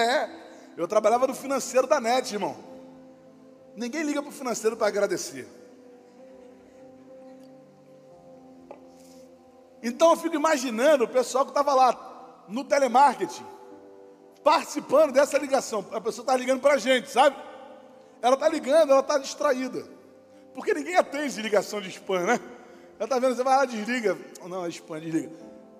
Eu 0.74 0.88
trabalhava 0.88 1.26
no 1.26 1.34
financeiro 1.34 1.86
da 1.86 2.00
NET, 2.00 2.32
irmão. 2.32 2.56
Ninguém 3.76 4.02
liga 4.02 4.22
para 4.22 4.30
o 4.30 4.32
financeiro 4.32 4.74
para 4.74 4.86
agradecer. 4.86 5.46
Então 9.82 10.10
eu 10.10 10.16
fico 10.16 10.34
imaginando 10.34 11.04
o 11.04 11.08
pessoal 11.08 11.44
que 11.44 11.50
estava 11.50 11.74
lá 11.74 12.44
no 12.48 12.64
telemarketing, 12.64 13.44
participando 14.42 15.12
dessa 15.12 15.36
ligação. 15.36 15.84
A 15.92 16.00
pessoa 16.00 16.22
está 16.22 16.36
ligando 16.36 16.60
para 16.60 16.74
a 16.74 16.78
gente, 16.78 17.10
sabe? 17.10 17.36
Ela 18.22 18.34
está 18.34 18.48
ligando, 18.48 18.92
ela 18.92 19.00
está 19.00 19.18
distraída. 19.18 19.86
Porque 20.54 20.72
ninguém 20.72 20.96
atende 20.96 21.42
ligação 21.42 21.80
de 21.80 21.90
spam, 21.90 22.24
né? 22.24 22.40
Ela 23.00 23.06
está 23.06 23.18
vendo, 23.18 23.34
você 23.34 23.42
vai 23.42 23.56
lá, 23.56 23.64
desliga. 23.64 24.18
Não, 24.46 24.68
spam, 24.68 25.00
desliga. 25.00 25.30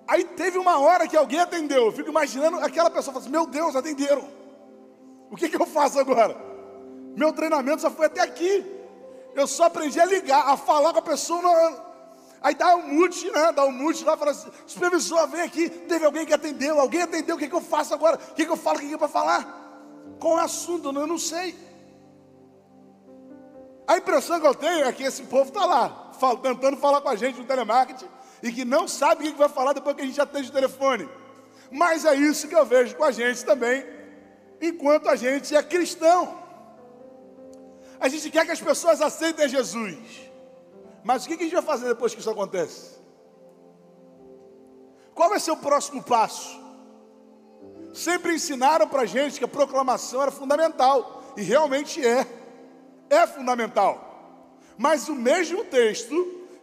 Aí 0.07 0.23
teve 0.23 0.57
uma 0.57 0.79
hora 0.79 1.07
que 1.07 1.15
alguém 1.15 1.39
atendeu. 1.39 1.85
Eu 1.85 1.91
fico 1.91 2.09
imaginando 2.09 2.57
aquela 2.57 2.89
pessoa 2.89 3.13
falando 3.13 3.27
assim, 3.27 3.31
meu 3.31 3.45
Deus, 3.45 3.75
atenderam. 3.75 4.27
O 5.29 5.35
que, 5.35 5.47
que 5.47 5.55
eu 5.55 5.67
faço 5.67 5.99
agora? 5.99 6.35
Meu 7.15 7.31
treinamento 7.31 7.83
só 7.83 7.91
foi 7.91 8.07
até 8.07 8.21
aqui. 8.21 8.65
Eu 9.35 9.45
só 9.45 9.65
aprendi 9.65 9.99
a 9.99 10.05
ligar, 10.05 10.49
a 10.49 10.57
falar 10.57 10.93
com 10.93 10.97
a 10.97 11.03
pessoa. 11.03 11.43
No... 11.43 11.79
Aí 12.41 12.55
dá 12.55 12.75
um 12.75 12.87
mute, 12.87 13.29
né? 13.29 13.51
Dá 13.51 13.65
um 13.65 13.71
mute 13.71 14.03
lá, 14.03 14.17
fala 14.17 14.31
assim, 14.31 14.49
supervisor, 14.65 15.27
vem 15.27 15.41
aqui, 15.41 15.69
teve 15.69 16.03
alguém 16.03 16.25
que 16.25 16.33
atendeu, 16.33 16.79
alguém 16.79 17.03
atendeu, 17.03 17.35
o 17.35 17.37
que, 17.39 17.47
que 17.47 17.55
eu 17.55 17.61
faço 17.61 17.93
agora? 17.93 18.15
O 18.15 18.33
que, 18.33 18.47
que 18.47 18.51
eu 18.51 18.57
falo, 18.57 18.77
o 18.77 18.81
que, 18.81 18.87
que 18.87 18.95
é 18.95 18.97
para 18.97 19.07
falar? 19.07 19.61
Qual 20.19 20.39
é 20.39 20.41
o 20.41 20.45
assunto? 20.45 20.87
Eu 20.87 21.05
não 21.05 21.19
sei. 21.19 21.55
A 23.87 23.97
impressão 23.97 24.39
que 24.39 24.47
eu 24.47 24.55
tenho 24.55 24.85
é 24.85 24.91
que 24.91 25.03
esse 25.03 25.21
povo 25.23 25.49
está 25.49 25.65
lá, 25.65 26.00
tentando 26.41 26.77
falar 26.77 27.01
com 27.01 27.09
a 27.09 27.15
gente 27.15 27.39
no 27.39 27.45
telemarketing, 27.45 28.07
e 28.43 28.51
que 28.51 28.65
não 28.65 28.87
sabe 28.87 29.27
o 29.27 29.31
que 29.31 29.37
vai 29.37 29.49
falar 29.49 29.73
depois 29.73 29.95
que 29.95 30.01
a 30.01 30.05
gente 30.05 30.19
atende 30.19 30.49
o 30.49 30.53
telefone. 30.53 31.09
Mas 31.71 32.05
é 32.05 32.15
isso 32.15 32.47
que 32.47 32.55
eu 32.55 32.65
vejo 32.65 32.95
com 32.95 33.03
a 33.03 33.11
gente 33.11 33.45
também, 33.45 33.85
enquanto 34.61 35.07
a 35.09 35.15
gente 35.15 35.55
é 35.55 35.63
cristão. 35.63 36.37
A 37.99 38.07
gente 38.07 38.29
quer 38.29 38.45
que 38.45 38.51
as 38.51 38.61
pessoas 38.61 38.99
aceitem 39.01 39.47
Jesus. 39.47 40.31
Mas 41.03 41.23
o 41.23 41.27
que 41.27 41.35
a 41.35 41.37
gente 41.37 41.53
vai 41.53 41.61
fazer 41.61 41.87
depois 41.87 42.13
que 42.13 42.19
isso 42.19 42.29
acontece? 42.29 42.99
Qual 45.13 45.29
vai 45.29 45.39
ser 45.39 45.51
o 45.51 45.57
próximo 45.57 46.01
passo? 46.03 46.59
Sempre 47.93 48.33
ensinaram 48.33 48.87
para 48.87 49.03
a 49.03 49.05
gente 49.05 49.37
que 49.37 49.45
a 49.45 49.47
proclamação 49.47 50.21
era 50.21 50.31
fundamental, 50.31 51.33
e 51.37 51.41
realmente 51.41 52.05
é, 52.05 52.25
é 53.09 53.27
fundamental. 53.27 54.10
Mas 54.81 55.07
o 55.07 55.13
mesmo 55.13 55.63
texto 55.63 56.15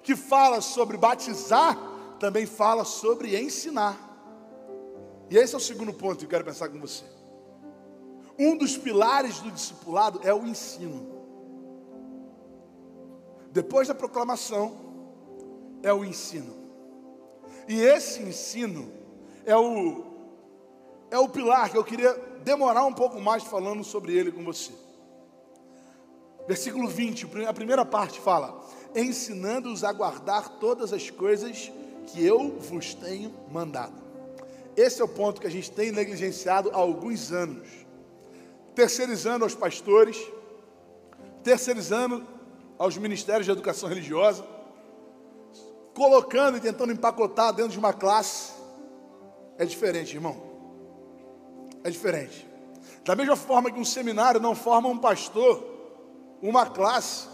que 0.02 0.16
fala 0.16 0.60
sobre 0.60 0.96
batizar, 0.96 1.78
também 2.18 2.46
fala 2.46 2.84
sobre 2.84 3.40
ensinar. 3.40 3.96
E 5.30 5.36
esse 5.36 5.54
é 5.54 5.56
o 5.56 5.60
segundo 5.60 5.92
ponto 5.92 6.18
que 6.18 6.24
eu 6.24 6.28
quero 6.28 6.44
pensar 6.44 6.68
com 6.68 6.80
você. 6.80 7.04
Um 8.36 8.56
dos 8.56 8.76
pilares 8.76 9.38
do 9.38 9.52
discipulado 9.52 10.20
é 10.24 10.34
o 10.34 10.44
ensino. 10.44 11.06
Depois 13.52 13.86
da 13.86 13.94
proclamação, 13.94 14.76
é 15.80 15.92
o 15.92 16.04
ensino. 16.04 16.56
E 17.68 17.80
esse 17.80 18.20
ensino 18.20 18.90
é 19.46 19.56
o, 19.56 20.06
é 21.08 21.18
o 21.20 21.28
pilar 21.28 21.70
que 21.70 21.78
eu 21.78 21.84
queria 21.84 22.14
demorar 22.42 22.84
um 22.84 22.92
pouco 22.92 23.20
mais 23.20 23.44
falando 23.44 23.84
sobre 23.84 24.12
ele 24.12 24.32
com 24.32 24.42
você. 24.42 24.87
Versículo 26.48 26.88
20, 26.88 27.28
a 27.46 27.52
primeira 27.52 27.84
parte 27.84 28.18
fala: 28.18 28.58
ensinando-os 28.94 29.84
a 29.84 29.92
guardar 29.92 30.48
todas 30.58 30.94
as 30.94 31.10
coisas 31.10 31.70
que 32.06 32.24
eu 32.24 32.58
vos 32.58 32.94
tenho 32.94 33.34
mandado. 33.52 33.92
Esse 34.74 35.02
é 35.02 35.04
o 35.04 35.08
ponto 35.08 35.42
que 35.42 35.46
a 35.46 35.50
gente 35.50 35.70
tem 35.70 35.92
negligenciado 35.92 36.70
há 36.70 36.76
alguns 36.76 37.32
anos. 37.32 37.68
Terceirizando 38.74 39.44
aos 39.44 39.54
pastores, 39.54 40.16
terceirizando 41.44 42.26
aos 42.78 42.96
ministérios 42.96 43.44
de 43.44 43.52
educação 43.52 43.86
religiosa, 43.86 44.42
colocando 45.94 46.56
e 46.56 46.60
tentando 46.60 46.92
empacotar 46.92 47.52
dentro 47.52 47.72
de 47.72 47.78
uma 47.78 47.92
classe. 47.92 48.52
É 49.58 49.66
diferente, 49.66 50.14
irmão. 50.14 50.40
É 51.84 51.90
diferente. 51.90 52.48
Da 53.04 53.14
mesma 53.14 53.36
forma 53.36 53.70
que 53.70 53.78
um 53.78 53.84
seminário 53.84 54.40
não 54.40 54.54
forma 54.54 54.88
um 54.88 54.96
pastor, 54.96 55.77
uma 56.42 56.66
classe 56.66 57.28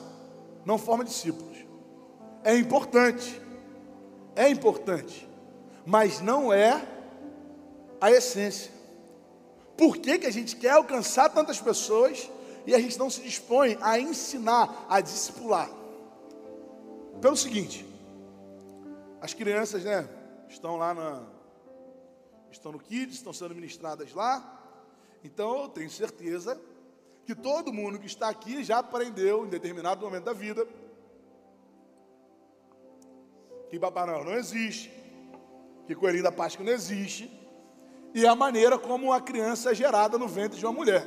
não 0.65 0.79
forma 0.79 1.05
discípulos. 1.05 1.59
É 2.43 2.57
importante, 2.57 3.41
é 4.35 4.49
importante, 4.49 5.29
mas 5.87 6.21
não 6.21 6.53
é 6.53 6.87
a 8.01 8.11
essência. 8.11 8.71
Por 9.77 9.97
que, 9.97 10.19
que 10.19 10.27
a 10.27 10.33
gente 10.33 10.57
quer 10.57 10.71
alcançar 10.71 11.29
tantas 11.31 11.61
pessoas 11.61 12.31
e 12.67 12.75
a 12.75 12.79
gente 12.79 12.99
não 12.99 13.11
se 13.11 13.21
dispõe 13.23 13.77
a 13.81 13.99
ensinar, 13.99 14.87
a 14.89 15.01
discipular? 15.01 15.71
Pelo 17.21 17.37
seguinte, 17.37 17.87
as 19.21 19.33
crianças, 19.33 19.85
né, 19.85 20.09
estão 20.49 20.77
lá 20.77 20.95
na, 20.95 21.23
estão 22.51 22.73
no 22.73 22.79
Kids, 22.79 23.17
estão 23.17 23.33
sendo 23.33 23.55
ministradas 23.55 24.13
lá, 24.13 24.61
então 25.25 25.63
eu 25.63 25.69
tenho 25.69 25.91
certeza 25.91 26.61
que 27.25 27.35
todo 27.35 27.73
mundo 27.73 27.99
que 27.99 28.07
está 28.07 28.28
aqui 28.28 28.62
já 28.62 28.78
aprendeu 28.78 29.47
em 29.47 29.49
determinado 29.49 30.04
momento 30.04 30.25
da 30.25 30.33
vida 30.33 30.66
que 33.71 33.81
Papai 33.81 34.07
Noel 34.07 34.25
não 34.25 34.35
existe, 34.35 34.93
que 35.87 35.95
Coelhinho 35.95 36.23
da 36.23 36.31
Páscoa 36.31 36.64
não 36.64 36.73
existe, 36.73 37.31
e 38.14 38.25
a 38.26 38.35
maneira 38.35 38.78
como 38.78 39.12
a 39.12 39.21
criança 39.21 39.73
é 39.73 39.75
gerada 39.75 40.16
no 40.16 40.28
ventre 40.28 40.59
de 40.59 40.64
uma 40.64 40.73
mulher. 40.73 41.04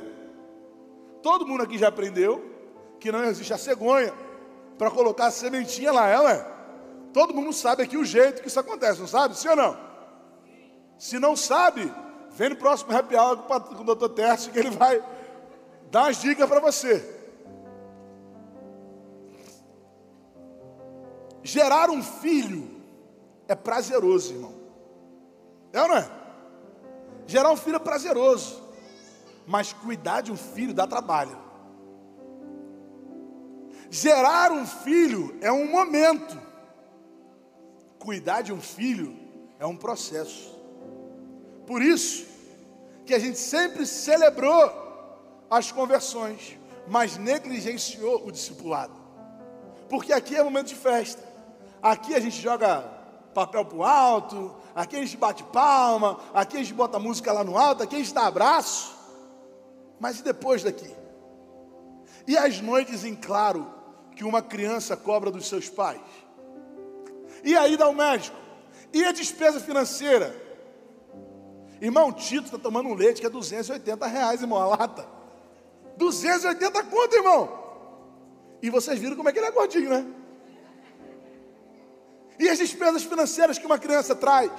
Todo 1.22 1.46
mundo 1.46 1.62
aqui 1.62 1.78
já 1.78 1.88
aprendeu 1.88 2.44
que 3.00 3.10
não 3.10 3.24
existe 3.24 3.54
a 3.54 3.58
cegonha 3.58 4.12
para 4.76 4.90
colocar 4.90 5.26
a 5.26 5.30
sementinha 5.30 5.90
lá, 5.90 6.08
ela 6.08 6.32
é. 6.32 6.46
Todo 7.12 7.32
mundo 7.32 7.52
sabe 7.52 7.82
aqui 7.82 7.96
o 7.96 8.04
jeito 8.04 8.42
que 8.42 8.48
isso 8.48 8.60
acontece, 8.60 9.00
não 9.00 9.06
sabe? 9.06 9.36
Sim 9.36 9.48
ou 9.48 9.56
não? 9.56 9.78
Se 10.98 11.18
não 11.18 11.34
sabe, 11.34 11.90
vem 12.32 12.50
no 12.50 12.56
próximo 12.56 12.94
happy 12.94 13.16
hour 13.16 13.38
com 13.38 13.80
o 13.80 13.84
doutor 13.84 14.10
Tércio 14.10 14.52
que 14.52 14.58
ele 14.58 14.70
vai 14.70 15.02
dar 15.90 16.10
as 16.10 16.20
dicas 16.20 16.48
para 16.48 16.60
você. 16.60 17.16
Gerar 21.42 21.90
um 21.90 22.02
filho 22.02 22.68
é 23.46 23.54
prazeroso, 23.54 24.34
irmão. 24.34 24.54
É 25.72 25.82
ou 25.82 25.88
não 25.88 25.96
é? 25.96 26.10
Gerar 27.26 27.50
um 27.50 27.56
filho 27.56 27.76
é 27.76 27.80
prazeroso. 27.80 28.62
Mas 29.46 29.72
cuidar 29.72 30.20
de 30.20 30.30
um 30.30 30.36
filho 30.36 30.74
dá 30.74 30.86
trabalho. 30.86 31.38
Gerar 33.90 34.52
um 34.52 34.66
filho 34.66 35.36
é 35.40 35.50
um 35.50 35.70
momento. 35.70 36.38
Cuidar 37.98 38.42
de 38.42 38.52
um 38.52 38.60
filho 38.60 39.16
é 39.58 39.64
um 39.64 39.76
processo. 39.76 40.54
Por 41.66 41.80
isso 41.82 42.26
que 43.06 43.14
a 43.14 43.18
gente 43.18 43.38
sempre 43.38 43.86
celebrou 43.86 44.87
as 45.50 45.72
conversões, 45.72 46.58
mas 46.86 47.16
negligenciou 47.16 48.26
o 48.26 48.32
discipulado. 48.32 48.92
Porque 49.88 50.12
aqui 50.12 50.36
é 50.36 50.42
momento 50.42 50.68
de 50.68 50.74
festa. 50.74 51.22
Aqui 51.82 52.14
a 52.14 52.20
gente 52.20 52.40
joga 52.40 52.80
papel 53.32 53.64
pro 53.64 53.82
alto, 53.82 54.54
aqui 54.74 54.96
a 54.96 55.00
gente 55.00 55.16
bate 55.16 55.42
palma, 55.44 56.18
aqui 56.34 56.56
a 56.56 56.60
gente 56.60 56.74
bota 56.74 56.98
música 56.98 57.32
lá 57.32 57.44
no 57.44 57.56
alto, 57.56 57.82
aqui 57.82 57.96
a 57.96 57.98
gente 57.98 58.12
dá 58.12 58.26
abraço. 58.26 58.96
Mas 60.00 60.18
e 60.18 60.22
depois 60.22 60.62
daqui? 60.62 60.92
E 62.26 62.36
as 62.36 62.60
noites 62.60 63.04
em 63.04 63.14
claro 63.14 63.72
que 64.14 64.24
uma 64.24 64.42
criança 64.42 64.96
cobra 64.96 65.30
dos 65.30 65.48
seus 65.48 65.68
pais? 65.68 66.00
E 67.44 67.56
aí 67.56 67.76
dá 67.76 67.88
o 67.88 67.94
médico? 67.94 68.36
E 68.92 69.04
a 69.04 69.12
despesa 69.12 69.60
financeira? 69.60 70.34
Irmão, 71.80 72.12
Tito 72.12 72.46
está 72.46 72.58
tomando 72.58 72.88
um 72.88 72.94
leite 72.94 73.20
que 73.20 73.26
é 73.26 73.30
280 73.30 74.06
reais, 74.06 74.42
irmão, 74.42 74.58
a 74.58 74.66
lata. 74.66 75.17
280 75.98 76.84
conto, 76.84 77.16
irmão. 77.16 77.58
E 78.62 78.70
vocês 78.70 78.98
viram 78.98 79.16
como 79.16 79.28
é 79.28 79.32
que 79.32 79.38
ele 79.38 79.46
é 79.46 79.50
gordinho, 79.50 79.90
né? 79.90 80.06
E 82.38 82.48
as 82.48 82.58
despesas 82.58 83.02
financeiras 83.02 83.58
que 83.58 83.66
uma 83.66 83.78
criança 83.78 84.14
traz? 84.14 84.50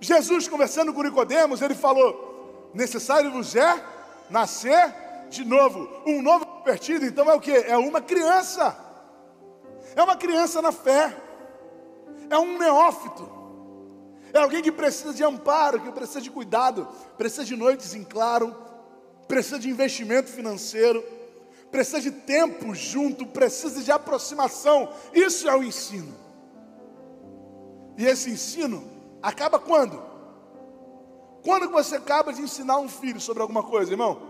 Jesus 0.00 0.48
conversando 0.48 0.94
com 0.94 1.02
Nicodemos, 1.02 1.60
ele 1.60 1.74
falou: 1.74 2.70
necessário 2.72 3.30
vos 3.30 3.54
é 3.56 3.84
nascer 4.30 4.94
de 5.28 5.44
novo. 5.44 5.88
Um 6.06 6.22
novo 6.22 6.46
convertido, 6.46 7.04
então 7.04 7.28
é 7.30 7.34
o 7.34 7.40
que? 7.40 7.52
É 7.52 7.76
uma 7.76 8.00
criança. 8.00 8.76
É 9.94 10.02
uma 10.02 10.16
criança 10.16 10.62
na 10.62 10.72
fé. 10.72 11.14
É 12.30 12.38
um 12.38 12.58
neófito. 12.58 13.36
É 14.32 14.38
alguém 14.38 14.62
que 14.62 14.72
precisa 14.72 15.14
de 15.14 15.24
amparo, 15.24 15.80
que 15.80 15.90
precisa 15.90 16.20
de 16.20 16.30
cuidado, 16.30 16.86
precisa 17.16 17.44
de 17.44 17.56
noites 17.56 17.94
em 17.94 18.04
claro, 18.04 18.54
precisa 19.26 19.58
de 19.58 19.68
investimento 19.68 20.30
financeiro, 20.30 21.04
precisa 21.70 22.00
de 22.00 22.10
tempo 22.10 22.74
junto, 22.74 23.26
precisa 23.26 23.82
de 23.82 23.90
aproximação. 23.90 24.88
Isso 25.12 25.48
é 25.48 25.56
o 25.56 25.62
ensino. 25.62 26.14
E 27.96 28.04
esse 28.04 28.30
ensino 28.30 28.84
acaba 29.22 29.58
quando? 29.58 30.02
Quando 31.42 31.70
você 31.70 31.96
acaba 31.96 32.32
de 32.32 32.42
ensinar 32.42 32.78
um 32.78 32.88
filho 32.88 33.20
sobre 33.20 33.40
alguma 33.40 33.62
coisa, 33.62 33.92
irmão? 33.92 34.20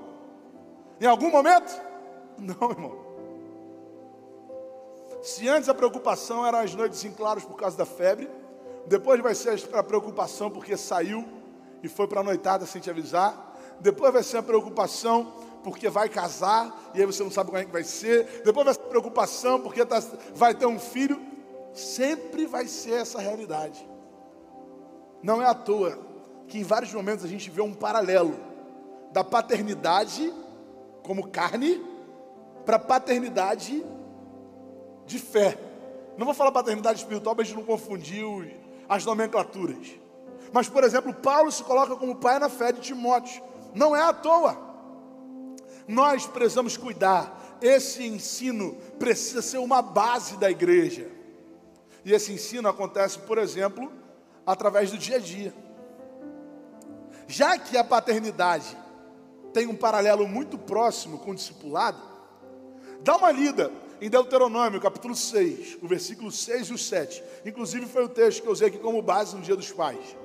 Em 1.01 1.07
algum 1.07 1.31
momento? 1.31 1.81
Não, 2.39 2.71
irmão. 2.71 3.07
Se 5.23 5.49
antes 5.49 5.69
a 5.69 5.75
preocupação 5.75 6.47
eram 6.47 6.61
as 6.61 6.75
noites 6.75 7.05
em 7.05 7.11
claros 7.11 7.45
por 7.45 7.57
causa 7.57 7.77
da 7.77 7.87
febre, 7.87 8.31
depois 8.87 9.21
vai 9.21 9.35
ser 9.35 9.61
a 9.73 9.83
preocupação 9.83 10.51
porque 10.51 10.77
saiu 10.77 11.27
e 11.83 11.89
foi 11.89 12.07
para 12.07 12.21
a 12.21 12.25
noitada 12.25 12.65
sem 12.67 12.81
te 12.81 12.89
avisar. 12.89 13.46
Depois 13.81 14.13
vai 14.13 14.23
ser 14.23 14.39
a 14.39 14.43
preocupação 14.43 15.33
porque 15.63 15.89
vai 15.89 16.09
casar 16.09 16.93
e 16.95 17.01
aí 17.01 17.07
você 17.07 17.23
não 17.23 17.31
sabe 17.31 17.51
como 17.51 17.61
é 17.61 17.65
que 17.65 17.73
vai 17.73 17.85
ser. 17.85 18.43
Depois 18.45 18.65
vai 18.65 18.75
ser 18.75 18.81
a 18.81 18.89
preocupação 18.89 19.61
porque 19.61 19.85
tá, 19.85 20.03
vai 20.35 20.55
ter 20.55 20.67
um 20.67 20.79
filho. 20.79 21.21
Sempre 21.75 22.47
vai 22.47 22.67
ser 22.67 23.01
essa 23.01 23.19
realidade. 23.21 23.87
Não 25.23 25.43
é 25.43 25.47
à 25.47 25.55
toa 25.55 25.99
que 26.49 26.59
em 26.59 26.63
vários 26.63 26.93
momentos 26.93 27.25
a 27.25 27.29
gente 27.29 27.51
vê 27.51 27.61
um 27.61 27.75
paralelo 27.75 28.37
da 29.13 29.25
paternidade 29.25 30.33
como 31.03 31.29
carne 31.29 31.85
para 32.65 32.79
paternidade 32.79 33.85
de 35.07 35.19
fé. 35.19 35.59
Não 36.17 36.25
vou 36.25 36.35
falar 36.35 36.51
paternidade 36.53 37.01
espiritual 37.01 37.35
para 37.35 37.43
a 37.43 37.47
gente 37.47 37.57
não 37.57 37.65
confundir 37.65 38.57
as 38.89 39.05
nomenclaturas. 39.05 39.99
Mas, 40.53 40.69
por 40.69 40.85
exemplo, 40.85 41.13
Paulo 41.13 41.51
se 41.51 41.63
coloca 41.63 41.97
como 41.97 42.17
pai 42.17 42.39
na 42.39 42.49
fé 42.49 42.73
de 42.73 42.81
Timóteo. 42.81 43.43
Não 43.77 43.95
é 43.95 44.01
à 44.01 44.13
toa. 44.13 44.59
Nós 45.87 46.27
precisamos 46.27 46.77
cuidar. 46.77 47.59
Esse 47.61 48.05
ensino 48.05 48.75
precisa 48.99 49.43
ser 49.43 49.59
uma 49.59 49.83
base 49.83 50.39
da 50.39 50.51
igreja. 50.51 51.09
E 52.03 52.13
esse 52.13 52.33
ensino 52.33 52.69
acontece, 52.69 53.19
por 53.19 53.37
exemplo, 53.37 53.93
através 54.47 54.91
do 54.91 54.97
dia 54.97 55.17
a 55.17 55.21
dia. 55.21 55.55
Já 57.27 57.59
que 57.59 57.77
a 57.77 57.85
paternidade 57.85 58.77
tem 59.53 59.67
um 59.67 59.77
paralelo 59.77 60.27
muito 60.27 60.57
próximo 60.57 61.19
com 61.19 61.33
o 61.33 61.35
discipulado, 61.35 62.01
dá 63.03 63.17
uma 63.17 63.31
lida 63.31 63.71
em 64.01 64.09
Deuteronômio, 64.09 64.81
capítulo 64.81 65.15
6, 65.15 65.79
o 65.83 65.89
versículo 65.89 66.31
6 66.31 66.69
e 66.69 66.73
o 66.73 66.79
7. 66.79 67.23
Inclusive 67.45 67.87
foi 67.87 68.05
o 68.05 68.09
texto 68.09 68.43
que 68.43 68.49
eu 68.49 68.53
usei 68.53 68.69
aqui 68.69 68.79
como 68.79 69.03
base 69.03 69.37
no 69.37 69.43
Dia 69.43 69.57
dos 69.57 69.71
Pais. 69.73 70.17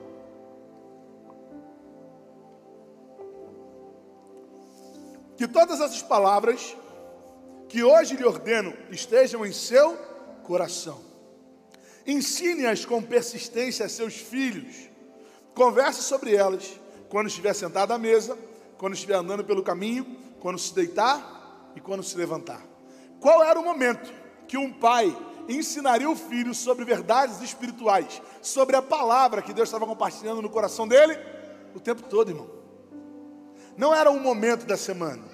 Que 5.41 5.47
todas 5.47 5.81
essas 5.81 6.03
palavras 6.03 6.77
que 7.67 7.83
hoje 7.83 8.15
lhe 8.15 8.23
ordeno 8.23 8.77
estejam 8.91 9.43
em 9.43 9.51
seu 9.51 9.97
coração. 10.43 10.99
Ensine-as 12.05 12.85
com 12.85 13.01
persistência 13.01 13.87
a 13.87 13.89
seus 13.89 14.13
filhos. 14.13 14.87
Converse 15.55 16.03
sobre 16.03 16.35
elas 16.35 16.79
quando 17.09 17.25
estiver 17.25 17.55
sentado 17.55 17.91
à 17.91 17.97
mesa, 17.97 18.37
quando 18.77 18.93
estiver 18.93 19.15
andando 19.15 19.43
pelo 19.43 19.63
caminho, 19.63 20.05
quando 20.39 20.59
se 20.59 20.75
deitar 20.75 21.71
e 21.75 21.81
quando 21.81 22.03
se 22.03 22.15
levantar. 22.15 22.61
Qual 23.19 23.43
era 23.43 23.59
o 23.59 23.65
momento 23.65 24.13
que 24.47 24.59
um 24.59 24.71
pai 24.71 25.11
ensinaria 25.49 26.07
o 26.07 26.15
filho 26.15 26.53
sobre 26.53 26.85
verdades 26.85 27.41
espirituais, 27.41 28.21
sobre 28.43 28.75
a 28.75 28.81
palavra 28.83 29.41
que 29.41 29.53
Deus 29.53 29.69
estava 29.69 29.87
compartilhando 29.87 30.39
no 30.39 30.51
coração 30.51 30.87
dele? 30.87 31.17
O 31.73 31.79
tempo 31.79 32.03
todo, 32.03 32.29
irmão. 32.29 32.61
Não 33.75 33.95
era 33.95 34.11
um 34.11 34.19
momento 34.19 34.65
da 34.65 34.77
semana, 34.77 35.30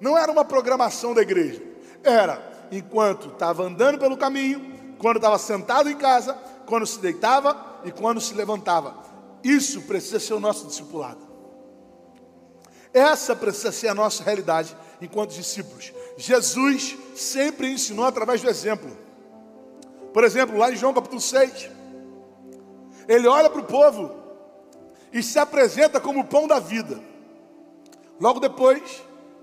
não 0.00 0.16
era 0.16 0.30
uma 0.30 0.44
programação 0.44 1.14
da 1.14 1.22
igreja, 1.22 1.62
era 2.02 2.42
enquanto 2.70 3.28
estava 3.28 3.62
andando 3.64 3.98
pelo 3.98 4.16
caminho, 4.16 4.94
quando 4.98 5.16
estava 5.16 5.38
sentado 5.38 5.88
em 5.88 5.96
casa, 5.96 6.34
quando 6.66 6.86
se 6.86 6.98
deitava 6.98 7.80
e 7.84 7.90
quando 7.90 8.20
se 8.20 8.34
levantava. 8.34 8.94
Isso 9.42 9.82
precisa 9.82 10.20
ser 10.20 10.34
o 10.34 10.40
nosso 10.40 10.66
discipulado. 10.66 11.26
Essa 12.92 13.36
precisa 13.36 13.70
ser 13.70 13.88
a 13.88 13.94
nossa 13.94 14.22
realidade 14.22 14.76
enquanto 15.00 15.34
discípulos. 15.34 15.92
Jesus 16.16 16.96
sempre 17.14 17.70
ensinou 17.70 18.04
através 18.04 18.40
do 18.42 18.48
exemplo. 18.48 18.90
Por 20.12 20.24
exemplo, 20.24 20.58
lá 20.58 20.72
em 20.72 20.76
João 20.76 20.94
capítulo 20.94 21.20
6, 21.20 21.70
ele 23.06 23.28
olha 23.28 23.48
para 23.48 23.60
o 23.60 23.64
povo 23.64 24.14
e 25.12 25.22
se 25.22 25.38
apresenta 25.38 26.00
como 26.00 26.20
o 26.20 26.24
pão 26.24 26.46
da 26.46 26.58
vida. 26.58 27.00
Logo 28.20 28.40
depois, 28.40 28.82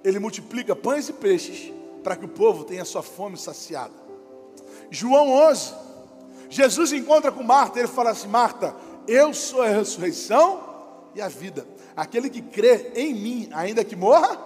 ele 0.05 0.19
multiplica 0.19 0.75
pães 0.75 1.09
e 1.09 1.13
peixes 1.13 1.73
para 2.03 2.15
que 2.15 2.25
o 2.25 2.29
povo 2.29 2.63
tenha 2.63 2.85
sua 2.85 3.01
fome 3.01 3.35
saciada. 3.35 3.93
João 4.91 5.31
11, 5.49 5.73
Jesus 6.47 6.93
encontra 6.93 7.31
com 7.31 7.41
Marta, 7.41 7.79
ele 7.79 7.87
fala 7.87 8.11
assim: 8.11 8.27
Marta, 8.27 8.75
eu 9.07 9.33
sou 9.33 9.63
a 9.63 9.67
ressurreição 9.67 10.63
e 11.15 11.21
a 11.21 11.27
vida. 11.27 11.67
Aquele 11.95 12.29
que 12.29 12.43
crê 12.43 12.91
em 12.95 13.15
mim, 13.15 13.49
ainda 13.51 13.83
que 13.83 13.95
morra, 13.95 14.39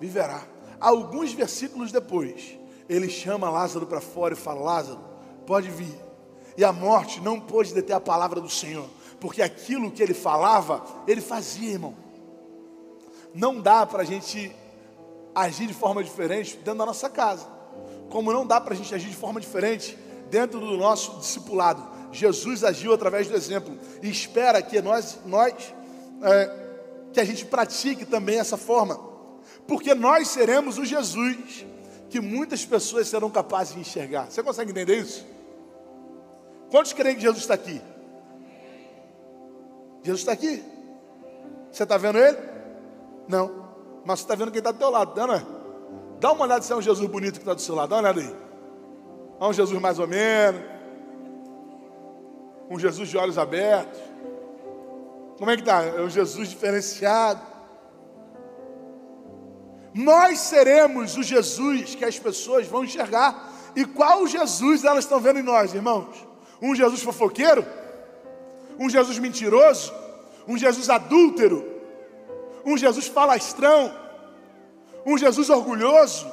viverá. 0.00 0.44
Alguns 0.78 1.32
versículos 1.32 1.90
depois, 1.90 2.56
ele 2.88 3.10
chama 3.10 3.50
Lázaro 3.50 3.88
para 3.88 4.00
fora 4.00 4.34
e 4.34 4.36
fala: 4.36 4.60
Lázaro, 4.60 5.00
pode 5.44 5.68
vir. 5.70 5.98
E 6.56 6.62
a 6.62 6.72
morte 6.72 7.20
não 7.20 7.40
pôde 7.40 7.74
deter 7.74 7.96
a 7.96 8.00
palavra 8.00 8.40
do 8.40 8.48
Senhor, 8.48 8.88
porque 9.18 9.42
aquilo 9.42 9.90
que 9.90 10.04
ele 10.04 10.14
falava, 10.14 10.84
ele 11.08 11.20
fazia, 11.20 11.72
irmão. 11.72 11.96
Não 13.34 13.60
dá 13.60 13.84
para 13.84 14.02
a 14.02 14.06
gente 14.06 14.54
agir 15.34 15.66
de 15.66 15.74
forma 15.74 16.02
diferente 16.02 16.56
dentro 16.56 16.78
da 16.78 16.86
nossa 16.86 17.08
casa, 17.08 17.46
como 18.08 18.32
não 18.32 18.46
dá 18.46 18.60
para 18.60 18.74
a 18.74 18.76
gente 18.76 18.94
agir 18.94 19.08
de 19.08 19.16
forma 19.16 19.40
diferente 19.40 19.96
dentro 20.30 20.60
do 20.60 20.76
nosso 20.76 21.18
discipulado. 21.18 21.88
Jesus 22.12 22.64
agiu 22.64 22.92
através 22.92 23.28
do 23.28 23.36
exemplo 23.36 23.76
e 24.02 24.10
espera 24.10 24.60
que 24.60 24.80
nós, 24.80 25.18
nós 25.24 25.54
é, 26.22 26.60
que 27.12 27.20
a 27.20 27.24
gente 27.24 27.44
pratique 27.44 28.04
também 28.04 28.38
essa 28.38 28.56
forma 28.56 29.10
porque 29.70 29.94
nós 29.94 30.28
seremos 30.28 30.78
o 30.78 30.84
Jesus 30.84 31.64
que 32.08 32.20
muitas 32.20 32.66
pessoas 32.66 33.06
serão 33.06 33.30
capazes 33.30 33.74
de 33.74 33.80
enxergar. 33.80 34.28
Você 34.28 34.42
consegue 34.42 34.72
entender 34.72 34.96
isso? 34.96 35.24
Quantos 36.70 36.92
creem 36.92 37.14
que 37.14 37.22
Jesus 37.22 37.42
está 37.42 37.54
aqui? 37.54 37.80
Jesus 40.02 40.22
está 40.22 40.32
aqui. 40.32 40.60
Você 41.70 41.84
está 41.84 41.96
vendo 41.96 42.18
ele? 42.18 42.36
Não. 43.28 43.59
Mas 44.04 44.20
você 44.20 44.24
está 44.24 44.34
vendo 44.34 44.50
quem 44.50 44.58
está 44.58 44.72
do 44.72 44.78
teu 44.78 44.90
lado, 44.90 45.14
não 45.26 45.34
é? 45.34 45.42
Dá 46.18 46.32
uma 46.32 46.44
olhada 46.44 46.62
se 46.62 46.72
é 46.72 46.76
um 46.76 46.82
Jesus 46.82 47.08
bonito 47.10 47.34
que 47.34 47.40
está 47.40 47.54
do 47.54 47.60
seu 47.60 47.74
lado. 47.74 47.90
Dá 47.90 47.96
uma 47.96 48.02
olhada 48.02 48.20
aí. 48.20 48.36
É 49.40 49.44
um 49.44 49.52
Jesus 49.52 49.80
mais 49.80 49.98
ou 49.98 50.06
menos. 50.06 50.62
Um 52.68 52.78
Jesus 52.78 53.08
de 53.08 53.16
olhos 53.16 53.38
abertos. 53.38 54.00
Como 55.38 55.50
é 55.50 55.56
que 55.56 55.62
está? 55.62 55.82
É 55.82 56.00
um 56.02 56.10
Jesus 56.10 56.50
diferenciado. 56.50 57.40
Nós 59.94 60.38
seremos 60.38 61.16
o 61.16 61.22
Jesus 61.22 61.94
que 61.94 62.04
as 62.04 62.18
pessoas 62.18 62.66
vão 62.66 62.84
enxergar. 62.84 63.50
E 63.74 63.84
qual 63.84 64.26
Jesus 64.26 64.84
elas 64.84 65.04
estão 65.04 65.20
vendo 65.20 65.38
em 65.38 65.42
nós, 65.42 65.74
irmãos? 65.74 66.26
Um 66.60 66.74
Jesus 66.74 67.02
fofoqueiro? 67.02 67.64
Um 68.78 68.90
Jesus 68.90 69.18
mentiroso? 69.18 69.92
Um 70.46 70.58
Jesus 70.58 70.90
adúltero? 70.90 71.69
Um 72.64 72.76
Jesus 72.76 73.06
falastrão? 73.06 73.94
Um 75.06 75.16
Jesus 75.16 75.48
orgulhoso? 75.50 76.30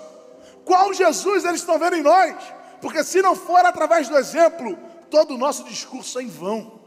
Qual 0.65 0.93
Jesus 0.93 1.45
eles 1.45 1.61
estão 1.61 1.79
vendo 1.79 1.95
em 1.95 2.03
nós? 2.03 2.35
Porque 2.81 3.03
se 3.03 3.21
não 3.21 3.35
for 3.35 3.65
através 3.65 4.09
do 4.09 4.17
exemplo, 4.17 4.77
todo 5.09 5.35
o 5.35 5.37
nosso 5.37 5.63
discurso 5.63 6.19
é 6.19 6.23
em 6.23 6.27
vão. 6.27 6.77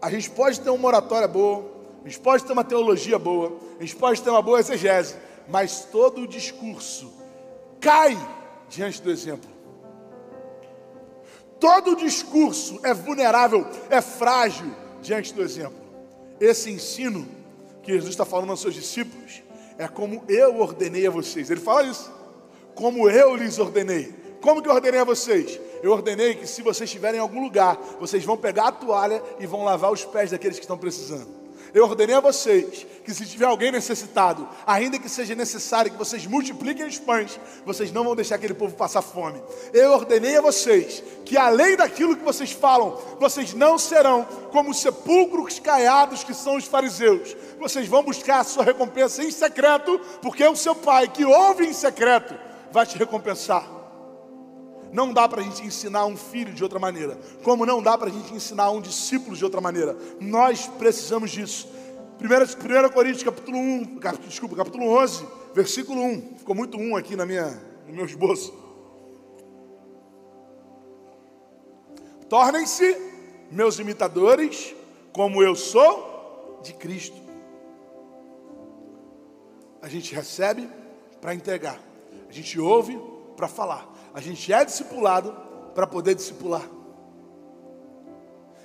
A 0.00 0.10
gente 0.10 0.30
pode 0.30 0.60
ter 0.60 0.70
uma 0.70 0.86
oratória 0.86 1.26
boa, 1.26 1.64
a 2.04 2.08
gente 2.08 2.20
pode 2.20 2.44
ter 2.44 2.52
uma 2.52 2.64
teologia 2.64 3.18
boa, 3.18 3.58
a 3.78 3.82
gente 3.82 3.96
pode 3.96 4.22
ter 4.22 4.30
uma 4.30 4.42
boa 4.42 4.60
exegese, 4.60 5.16
mas 5.48 5.84
todo 5.84 6.22
o 6.22 6.26
discurso 6.26 7.12
cai 7.80 8.16
diante 8.68 9.02
do 9.02 9.10
exemplo. 9.10 9.50
Todo 11.58 11.92
o 11.92 11.96
discurso 11.96 12.78
é 12.84 12.94
vulnerável, 12.94 13.66
é 13.90 14.00
frágil 14.00 14.72
diante 15.02 15.34
do 15.34 15.42
exemplo. 15.42 15.87
Esse 16.40 16.70
ensino 16.70 17.26
que 17.82 17.92
Jesus 17.92 18.10
está 18.10 18.24
falando 18.24 18.50
aos 18.50 18.60
seus 18.60 18.74
discípulos 18.74 19.42
é 19.76 19.86
como 19.88 20.22
eu 20.28 20.60
ordenei 20.60 21.06
a 21.06 21.10
vocês. 21.10 21.50
Ele 21.50 21.60
fala 21.60 21.84
isso. 21.84 22.12
Como 22.74 23.08
eu 23.08 23.34
lhes 23.36 23.58
ordenei. 23.58 24.14
Como 24.40 24.62
que 24.62 24.68
eu 24.68 24.74
ordenei 24.74 25.00
a 25.00 25.04
vocês? 25.04 25.60
Eu 25.82 25.92
ordenei 25.92 26.34
que 26.34 26.46
se 26.46 26.62
vocês 26.62 26.88
estiverem 26.88 27.18
em 27.18 27.22
algum 27.22 27.42
lugar, 27.42 27.76
vocês 28.00 28.24
vão 28.24 28.36
pegar 28.36 28.68
a 28.68 28.72
toalha 28.72 29.22
e 29.38 29.46
vão 29.46 29.64
lavar 29.64 29.92
os 29.92 30.04
pés 30.04 30.30
daqueles 30.30 30.58
que 30.58 30.64
estão 30.64 30.78
precisando. 30.78 31.37
Eu 31.74 31.84
ordenei 31.84 32.16
a 32.16 32.20
vocês 32.20 32.86
que 33.04 33.12
se 33.14 33.24
tiver 33.26 33.46
alguém 33.46 33.72
necessitado, 33.72 34.48
ainda 34.66 34.98
que 34.98 35.08
seja 35.08 35.34
necessário 35.34 35.90
que 35.90 35.96
vocês 35.96 36.26
multipliquem 36.26 36.86
os 36.86 36.98
pães, 36.98 37.38
vocês 37.64 37.92
não 37.92 38.04
vão 38.04 38.16
deixar 38.16 38.34
aquele 38.34 38.54
povo 38.54 38.74
passar 38.74 39.02
fome. 39.02 39.42
Eu 39.72 39.92
ordenei 39.92 40.36
a 40.36 40.42
vocês 40.42 41.02
que 41.24 41.36
além 41.36 41.76
daquilo 41.76 42.16
que 42.16 42.24
vocês 42.24 42.52
falam, 42.52 42.98
vocês 43.18 43.54
não 43.54 43.78
serão 43.78 44.24
como 44.50 44.70
os 44.70 44.80
sepulcros 44.80 45.58
caiados 45.58 46.24
que 46.24 46.34
são 46.34 46.56
os 46.56 46.64
fariseus. 46.64 47.36
Vocês 47.58 47.86
vão 47.88 48.02
buscar 48.02 48.40
a 48.40 48.44
sua 48.44 48.64
recompensa 48.64 49.22
em 49.22 49.30
secreto, 49.30 49.98
porque 50.22 50.42
é 50.42 50.50
o 50.50 50.56
seu 50.56 50.74
pai 50.74 51.08
que 51.08 51.24
ouve 51.24 51.66
em 51.66 51.72
secreto 51.72 52.34
vai 52.70 52.86
te 52.86 52.98
recompensar. 52.98 53.77
Não 54.92 55.12
dá 55.12 55.28
para 55.28 55.40
a 55.40 55.44
gente 55.44 55.62
ensinar 55.62 56.06
um 56.06 56.16
filho 56.16 56.52
de 56.52 56.62
outra 56.62 56.78
maneira, 56.78 57.18
como 57.42 57.66
não 57.66 57.82
dá 57.82 57.96
para 57.96 58.08
a 58.08 58.12
gente 58.12 58.32
ensinar 58.32 58.70
um 58.70 58.80
discípulo 58.80 59.36
de 59.36 59.44
outra 59.44 59.60
maneira. 59.60 59.96
Nós 60.20 60.66
precisamos 60.66 61.30
disso. 61.30 61.68
1, 62.20 62.92
Coríntios 62.92 63.22
capítulo 63.22 63.56
1, 63.56 63.98
cap, 63.98 64.18
desculpa, 64.26 64.56
capítulo 64.56 64.88
11, 64.98 65.24
versículo 65.54 66.00
1. 66.02 66.36
Ficou 66.38 66.54
muito 66.54 66.76
1 66.76 66.96
aqui 66.96 67.14
na 67.14 67.24
minha, 67.24 67.62
no 67.86 67.94
meu 67.94 68.04
esboço. 68.04 68.52
Tornem-se 72.28 72.96
meus 73.50 73.78
imitadores, 73.78 74.74
como 75.12 75.42
eu 75.42 75.54
sou 75.54 76.60
de 76.62 76.74
Cristo. 76.74 77.16
A 79.80 79.88
gente 79.88 80.14
recebe 80.14 80.68
para 81.20 81.34
entregar, 81.34 81.80
a 82.28 82.32
gente 82.32 82.58
ouve 82.58 83.00
para 83.36 83.48
falar. 83.48 83.88
A 84.18 84.20
gente 84.20 84.52
é 84.52 84.64
discipulado 84.64 85.32
para 85.76 85.86
poder 85.86 86.12
discipular. 86.12 86.68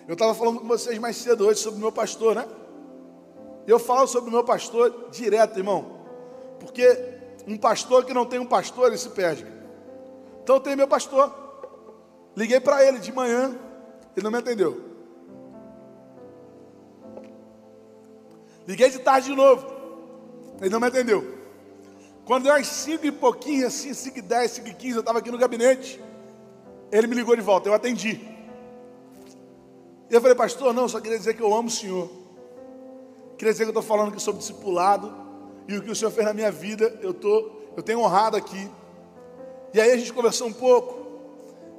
Eu 0.07 0.13
estava 0.13 0.33
falando 0.33 0.59
com 0.59 0.67
vocês 0.67 0.97
mais 0.97 1.15
cedo 1.15 1.45
hoje 1.45 1.59
sobre 1.59 1.77
o 1.77 1.79
meu 1.79 1.91
pastor, 1.91 2.33
né? 2.33 2.47
Eu 3.67 3.77
falo 3.77 4.07
sobre 4.07 4.31
o 4.31 4.33
meu 4.33 4.43
pastor 4.43 5.09
direto, 5.11 5.59
irmão. 5.59 5.99
Porque 6.59 6.83
um 7.47 7.55
pastor 7.55 8.03
que 8.03 8.15
não 8.15 8.25
tem 8.25 8.39
um 8.39 8.47
pastor, 8.47 8.87
ele 8.87 8.97
se 8.97 9.09
perde. 9.09 9.45
Então 10.41 10.55
eu 10.55 10.59
tenho 10.59 10.75
meu 10.75 10.87
pastor. 10.87 11.31
Liguei 12.35 12.59
para 12.59 12.83
ele 12.83 12.97
de 12.97 13.13
manhã, 13.13 13.55
ele 14.17 14.23
não 14.23 14.31
me 14.31 14.39
atendeu. 14.39 14.81
Liguei 18.67 18.89
de 18.89 18.97
tarde 18.97 19.29
de 19.29 19.35
novo, 19.35 19.67
ele 20.59 20.71
não 20.71 20.79
me 20.79 20.87
atendeu. 20.87 21.32
Quando 22.25 22.43
deu 22.43 22.53
às 22.53 22.67
5 22.67 23.05
e 23.05 23.11
pouquinho, 23.11 23.67
assim, 23.67 23.93
5 23.93 24.19
e 24.19 24.21
10, 24.21 24.51
5 24.51 24.67
e 24.69 24.73
15, 24.73 24.95
eu 24.95 24.99
estava 25.01 25.19
aqui 25.19 25.29
no 25.29 25.37
gabinete. 25.37 26.01
Ele 26.91 27.07
me 27.07 27.15
ligou 27.15 27.35
de 27.35 27.41
volta, 27.41 27.67
eu 27.67 27.73
atendi. 27.73 28.21
E 30.09 30.13
eu 30.13 30.21
falei, 30.21 30.35
pastor, 30.35 30.73
não, 30.73 30.87
só 30.87 31.01
queria 31.01 31.17
dizer 31.17 31.33
que 31.33 31.41
eu 31.41 31.53
amo 31.53 31.67
o 31.67 31.71
senhor. 31.71 32.09
Queria 33.37 33.51
dizer 33.51 33.65
que 33.65 33.69
eu 33.69 33.79
estou 33.79 33.83
falando 33.83 34.09
aqui 34.09 34.21
sobre 34.21 34.39
discipulado. 34.39 35.13
E 35.67 35.75
o 35.75 35.81
que 35.81 35.91
o 35.91 35.95
senhor 35.95 36.11
fez 36.11 36.25
na 36.25 36.33
minha 36.33 36.51
vida, 36.51 36.97
eu, 37.01 37.13
tô, 37.13 37.51
eu 37.75 37.83
tenho 37.83 37.99
honrado 37.99 38.37
aqui. 38.37 38.71
E 39.73 39.81
aí 39.81 39.91
a 39.91 39.97
gente 39.97 40.13
conversou 40.13 40.47
um 40.47 40.53
pouco. 40.53 41.03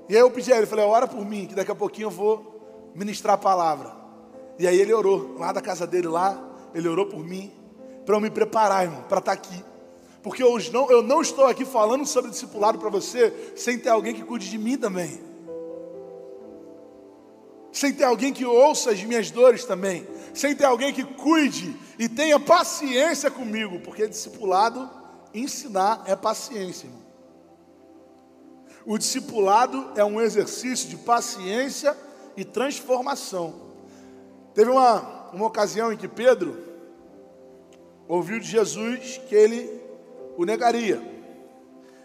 E 0.09 0.15
aí 0.15 0.21
eu 0.21 0.31
pedi 0.31 0.53
a 0.53 0.59
ele, 0.59 0.67
falei, 0.67 0.85
ora 0.85 1.07
por 1.07 1.25
mim, 1.25 1.47
que 1.47 1.55
daqui 1.55 1.71
a 1.71 1.75
pouquinho 1.75 2.07
eu 2.07 2.11
vou 2.11 2.91
ministrar 2.95 3.37
a 3.37 3.39
palavra. 3.39 3.95
E 4.59 4.67
aí 4.67 4.79
ele 4.79 4.93
orou, 4.93 5.39
lá 5.39 5.53
da 5.53 5.63
casa 5.63 5.87
dele 5.87 6.09
lá, 6.09 6.43
ele 6.75 6.87
orou 6.87 7.07
por 7.07 7.25
mim, 7.25 7.51
para 8.05 8.15
eu 8.15 8.21
me 8.21 8.29
preparar, 8.31 8.85
irmão, 8.85 9.03
para 9.09 9.19
estar 9.21 9.35
tá 9.35 9.41
aqui 9.41 9.74
porque 10.25 10.43
eu 10.43 10.59
não, 10.73 10.91
eu 10.91 11.03
não 11.03 11.21
estou 11.21 11.45
aqui 11.45 11.67
falando 11.67 12.07
sobre 12.07 12.31
discipulado 12.31 12.79
para 12.79 12.89
você 12.89 13.53
sem 13.55 13.79
ter 13.79 13.91
alguém 13.91 14.15
que 14.15 14.25
cuide 14.25 14.49
de 14.49 14.57
mim 14.57 14.79
também. 14.79 15.21
Sem 17.71 17.93
ter 17.93 18.05
alguém 18.05 18.33
que 18.33 18.47
ouça 18.47 18.91
as 18.91 19.05
minhas 19.05 19.31
dores 19.31 19.67
também. 19.67 20.09
Sem 20.33 20.57
ter 20.57 20.65
alguém 20.65 20.95
que 20.95 21.05
cuide 21.05 21.77
e 21.99 22.09
tenha 22.09 22.41
paciência 22.41 23.31
comigo. 23.31 23.81
Porque 23.81 24.09
discipulado, 24.09 24.91
ensinar 25.35 26.03
é 26.07 26.17
paciência. 26.17 26.87
Irmão. 26.87 27.03
O 28.87 28.97
discipulado 28.97 29.93
é 29.95 30.05
um 30.07 30.23
exercício 30.23 30.89
de 30.89 30.97
paciência 30.97 31.95
e 32.35 32.47
transformação. 32.47 33.75
Teve 34.55 34.71
uma, 34.71 35.29
uma 35.35 35.45
ocasião 35.45 35.93
em 35.93 35.99
que 35.99 36.09
Pedro 36.09 36.57
ouviu 38.09 38.41
de 38.41 38.47
Jesus 38.47 39.21
que 39.29 39.35
ele 39.35 39.84
o 40.37 40.45
negaria. 40.45 41.01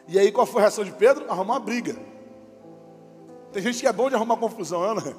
E 0.07 0.17
aí 0.17 0.31
qual 0.31 0.45
foi 0.45 0.61
a 0.61 0.63
reação 0.63 0.83
de 0.83 0.91
Pedro? 0.91 1.25
Arrumar 1.29 1.53
uma 1.55 1.59
briga. 1.59 1.95
Tem 3.51 3.61
gente 3.61 3.79
que 3.79 3.87
é 3.87 3.93
bom 3.93 4.09
de 4.09 4.15
arrumar 4.15 4.37
confusão, 4.37 4.93
não 4.93 5.01
é? 5.01 5.15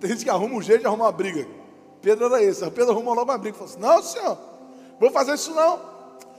Tem 0.00 0.10
gente 0.10 0.24
que 0.24 0.30
arruma 0.30 0.54
um 0.54 0.62
jeito 0.62 0.80
de 0.80 0.86
arrumar 0.86 1.04
uma 1.04 1.12
briga. 1.12 1.46
Pedro 2.00 2.26
era 2.26 2.42
esse. 2.42 2.68
Pedro 2.70 2.92
arrumou 2.92 3.14
logo 3.14 3.30
uma 3.30 3.38
briga. 3.38 3.56
Falou 3.56 3.72
assim: 3.72 3.80
Não, 3.80 4.02
senhor, 4.02 4.38
vou 4.98 5.10
fazer 5.10 5.34
isso 5.34 5.54
não. 5.54 5.80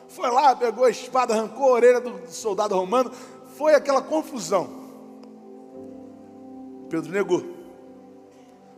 Foi 0.09 0.29
lá, 0.29 0.55
pegou 0.55 0.85
a 0.85 0.89
espada, 0.89 1.33
arrancou 1.33 1.69
a 1.69 1.71
orelha 1.71 2.01
do 2.01 2.27
soldado 2.27 2.75
romano. 2.75 3.11
Foi 3.55 3.73
aquela 3.73 4.01
confusão. 4.01 4.69
Pedro 6.89 7.11
negou. 7.11 7.43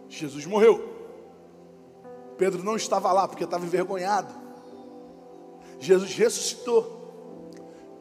Jesus 0.07 0.45
morreu. 0.45 0.93
Pedro 2.37 2.63
não 2.63 2.75
estava 2.75 3.11
lá 3.11 3.27
porque 3.27 3.43
estava 3.43 3.65
envergonhado. 3.65 4.44
Jesus 5.79 6.13
ressuscitou. 6.13 6.95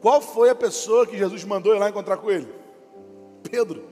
Qual 0.01 0.21
foi 0.21 0.49
a 0.49 0.55
pessoa 0.55 1.07
que 1.07 1.17
Jesus 1.17 1.43
mandou 1.43 1.73
ir 1.75 1.79
lá 1.79 1.89
encontrar 1.89 2.17
com 2.17 2.29
ele? 2.29 2.47
Pedro. 3.49 3.83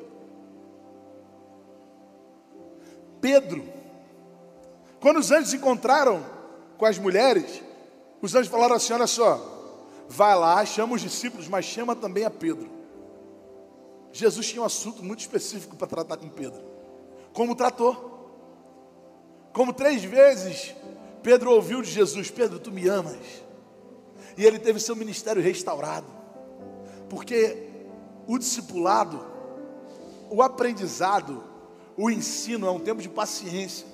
Pedro. 3.19 3.63
Quando 4.99 5.19
os 5.19 5.31
anjos 5.31 5.49
se 5.49 5.57
encontraram 5.57 6.23
com 6.77 6.85
as 6.85 6.97
mulheres, 6.97 7.61
os 8.21 8.35
anjos 8.35 8.47
falaram 8.51 8.75
assim: 8.75 8.93
olha 8.93 9.07
só, 9.07 9.41
vai 10.07 10.37
lá, 10.37 10.63
chama 10.65 10.95
os 10.95 11.01
discípulos, 11.01 11.47
mas 11.47 11.65
chama 11.65 11.95
também 11.95 12.25
a 12.25 12.29
Pedro. 12.29 12.69
Jesus 14.11 14.47
tinha 14.47 14.61
um 14.61 14.65
assunto 14.65 15.03
muito 15.03 15.21
específico 15.21 15.75
para 15.75 15.87
tratar 15.87 16.17
com 16.17 16.29
Pedro. 16.29 16.61
Como 17.33 17.55
tratou? 17.55 18.11
Como 19.51 19.73
três 19.73 20.03
vezes 20.03 20.75
Pedro 21.23 21.51
ouviu 21.51 21.81
de 21.81 21.89
Jesus: 21.89 22.29
Pedro, 22.29 22.59
tu 22.59 22.71
me 22.71 22.87
amas. 22.87 23.42
E 24.37 24.45
ele 24.45 24.59
teve 24.59 24.79
seu 24.79 24.95
ministério 24.95 25.41
restaurado. 25.41 26.07
Porque 27.09 27.69
o 28.27 28.37
discipulado, 28.37 29.23
o 30.29 30.41
aprendizado, 30.41 31.43
o 31.97 32.09
ensino 32.09 32.67
é 32.67 32.71
um 32.71 32.79
tempo 32.79 33.01
de 33.01 33.09
paciência. 33.09 33.85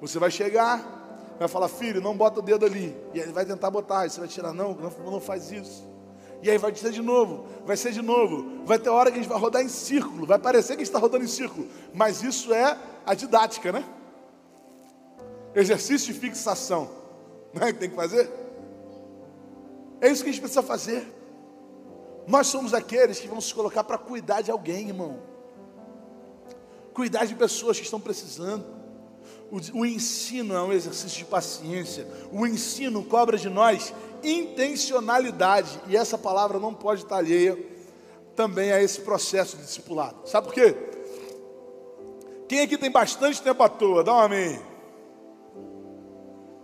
Você 0.00 0.18
vai 0.18 0.30
chegar, 0.30 1.36
vai 1.38 1.48
falar, 1.48 1.68
filho, 1.68 2.00
não 2.00 2.16
bota 2.16 2.40
o 2.40 2.42
dedo 2.42 2.64
ali. 2.64 2.96
E 3.12 3.18
ele 3.18 3.32
vai 3.32 3.44
tentar 3.44 3.70
botar, 3.70 4.06
e 4.06 4.10
você 4.10 4.20
vai 4.20 4.28
tirar, 4.28 4.52
não, 4.52 4.74
não, 4.74 5.20
faz 5.20 5.50
isso. 5.50 5.84
E 6.42 6.50
aí 6.50 6.58
vai 6.58 6.70
dizer 6.70 6.92
de 6.92 7.02
novo, 7.02 7.46
vai 7.64 7.76
ser 7.76 7.92
de 7.92 8.02
novo. 8.02 8.64
Vai 8.64 8.78
ter 8.78 8.88
hora 8.88 9.10
que 9.10 9.18
a 9.18 9.22
gente 9.22 9.30
vai 9.30 9.38
rodar 9.38 9.62
em 9.62 9.68
círculo, 9.68 10.26
vai 10.26 10.38
parecer 10.38 10.76
que 10.76 10.82
está 10.82 10.98
rodando 10.98 11.24
em 11.24 11.28
círculo. 11.28 11.66
Mas 11.92 12.22
isso 12.22 12.52
é 12.52 12.78
a 13.04 13.14
didática, 13.14 13.72
né? 13.72 13.84
Exercício 15.54 16.12
de 16.12 16.18
fixação. 16.18 16.90
Não 17.52 17.66
é 17.66 17.72
que 17.72 17.78
tem 17.78 17.90
que 17.90 17.96
fazer? 17.96 18.30
É 20.00 20.08
isso 20.10 20.22
que 20.22 20.30
a 20.30 20.32
gente 20.32 20.40
precisa 20.40 20.62
fazer. 20.62 21.06
Nós 22.26 22.48
somos 22.48 22.74
aqueles 22.74 23.18
que 23.18 23.28
vamos 23.28 23.46
se 23.46 23.54
colocar 23.54 23.84
para 23.84 23.96
cuidar 23.96 24.42
de 24.42 24.50
alguém, 24.50 24.88
irmão. 24.88 25.18
Cuidar 26.92 27.24
de 27.24 27.34
pessoas 27.34 27.78
que 27.78 27.84
estão 27.84 28.00
precisando. 28.00 28.64
O, 29.50 29.80
o, 29.80 29.86
ensino 29.86 30.54
é 30.54 30.62
um 30.62 30.72
exercício 30.72 31.18
de 31.18 31.24
paciência. 31.24 32.06
O 32.32 32.46
ensino 32.46 33.04
cobra 33.04 33.38
de 33.38 33.48
nós 33.48 33.94
intencionalidade. 34.24 35.80
E 35.86 35.96
essa 35.96 36.18
palavra 36.18 36.58
não 36.58 36.74
pode 36.74 37.02
estar 37.02 37.18
alheia 37.18 37.56
também 38.34 38.72
a 38.72 38.82
esse 38.82 39.00
processo 39.00 39.56
de 39.56 39.62
discipulado. 39.62 40.28
Sabe 40.28 40.48
por 40.48 40.54
quê? 40.54 40.76
Quem 42.48 42.60
aqui 42.60 42.76
tem 42.76 42.90
bastante 42.90 43.40
tempo 43.40 43.62
à 43.62 43.68
toa? 43.68 44.02
Dá 44.02 44.12
um 44.14 44.20
amém. 44.20 44.60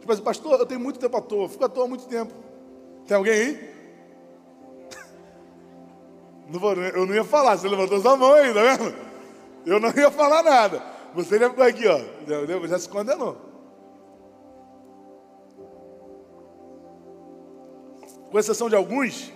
Tipo 0.01 0.13
assim, 0.13 0.23
pastor, 0.23 0.59
eu 0.59 0.67
tenho 0.67 0.81
muito 0.81 0.99
tempo 0.99 1.17
à 1.17 1.21
toa, 1.21 1.49
fico 1.49 1.65
à 1.65 1.69
toa 1.69 1.85
há 1.85 1.89
muito 1.89 2.07
tempo. 2.07 2.35
Tem 3.07 3.17
alguém 3.17 3.33
aí? 3.33 3.73
Eu 6.95 7.07
não 7.07 7.15
ia 7.15 7.25
falar, 7.25 7.57
você 7.57 7.69
levantou 7.69 8.01
sua 8.01 8.17
mão 8.17 8.35
aí, 8.35 8.53
tá 8.53 8.63
vendo? 8.63 8.95
Eu 9.65 9.81
não 9.81 9.91
ia 9.91 10.11
falar 10.11 10.43
nada. 10.43 10.83
Você 11.15 11.39
já 11.39 11.49
ficou 11.49 11.65
aqui, 11.65 11.87
ó. 11.87 11.99
Já, 12.27 12.67
já 12.67 12.79
se 12.79 12.89
condenou. 12.89 13.37
Com 18.31 18.39
exceção 18.39 18.69
de 18.69 18.77
alguns, 18.77 19.33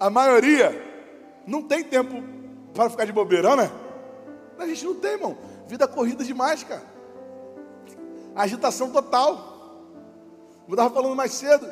a 0.00 0.08
maioria 0.08 0.72
não 1.46 1.62
tem 1.62 1.84
tempo 1.84 2.22
para 2.74 2.90
ficar 2.90 3.04
de 3.04 3.12
bobeira, 3.12 3.54
né? 3.56 3.70
A 4.58 4.66
gente 4.66 4.84
não 4.84 4.94
tem, 4.94 5.12
irmão. 5.12 5.36
Vida 5.66 5.86
corrida 5.86 6.24
demais, 6.24 6.62
cara. 6.64 6.84
Agitação 8.34 8.90
total. 8.90 9.56
Eu 10.66 10.74
estava 10.74 10.94
falando 10.94 11.14
mais 11.14 11.32
cedo. 11.32 11.66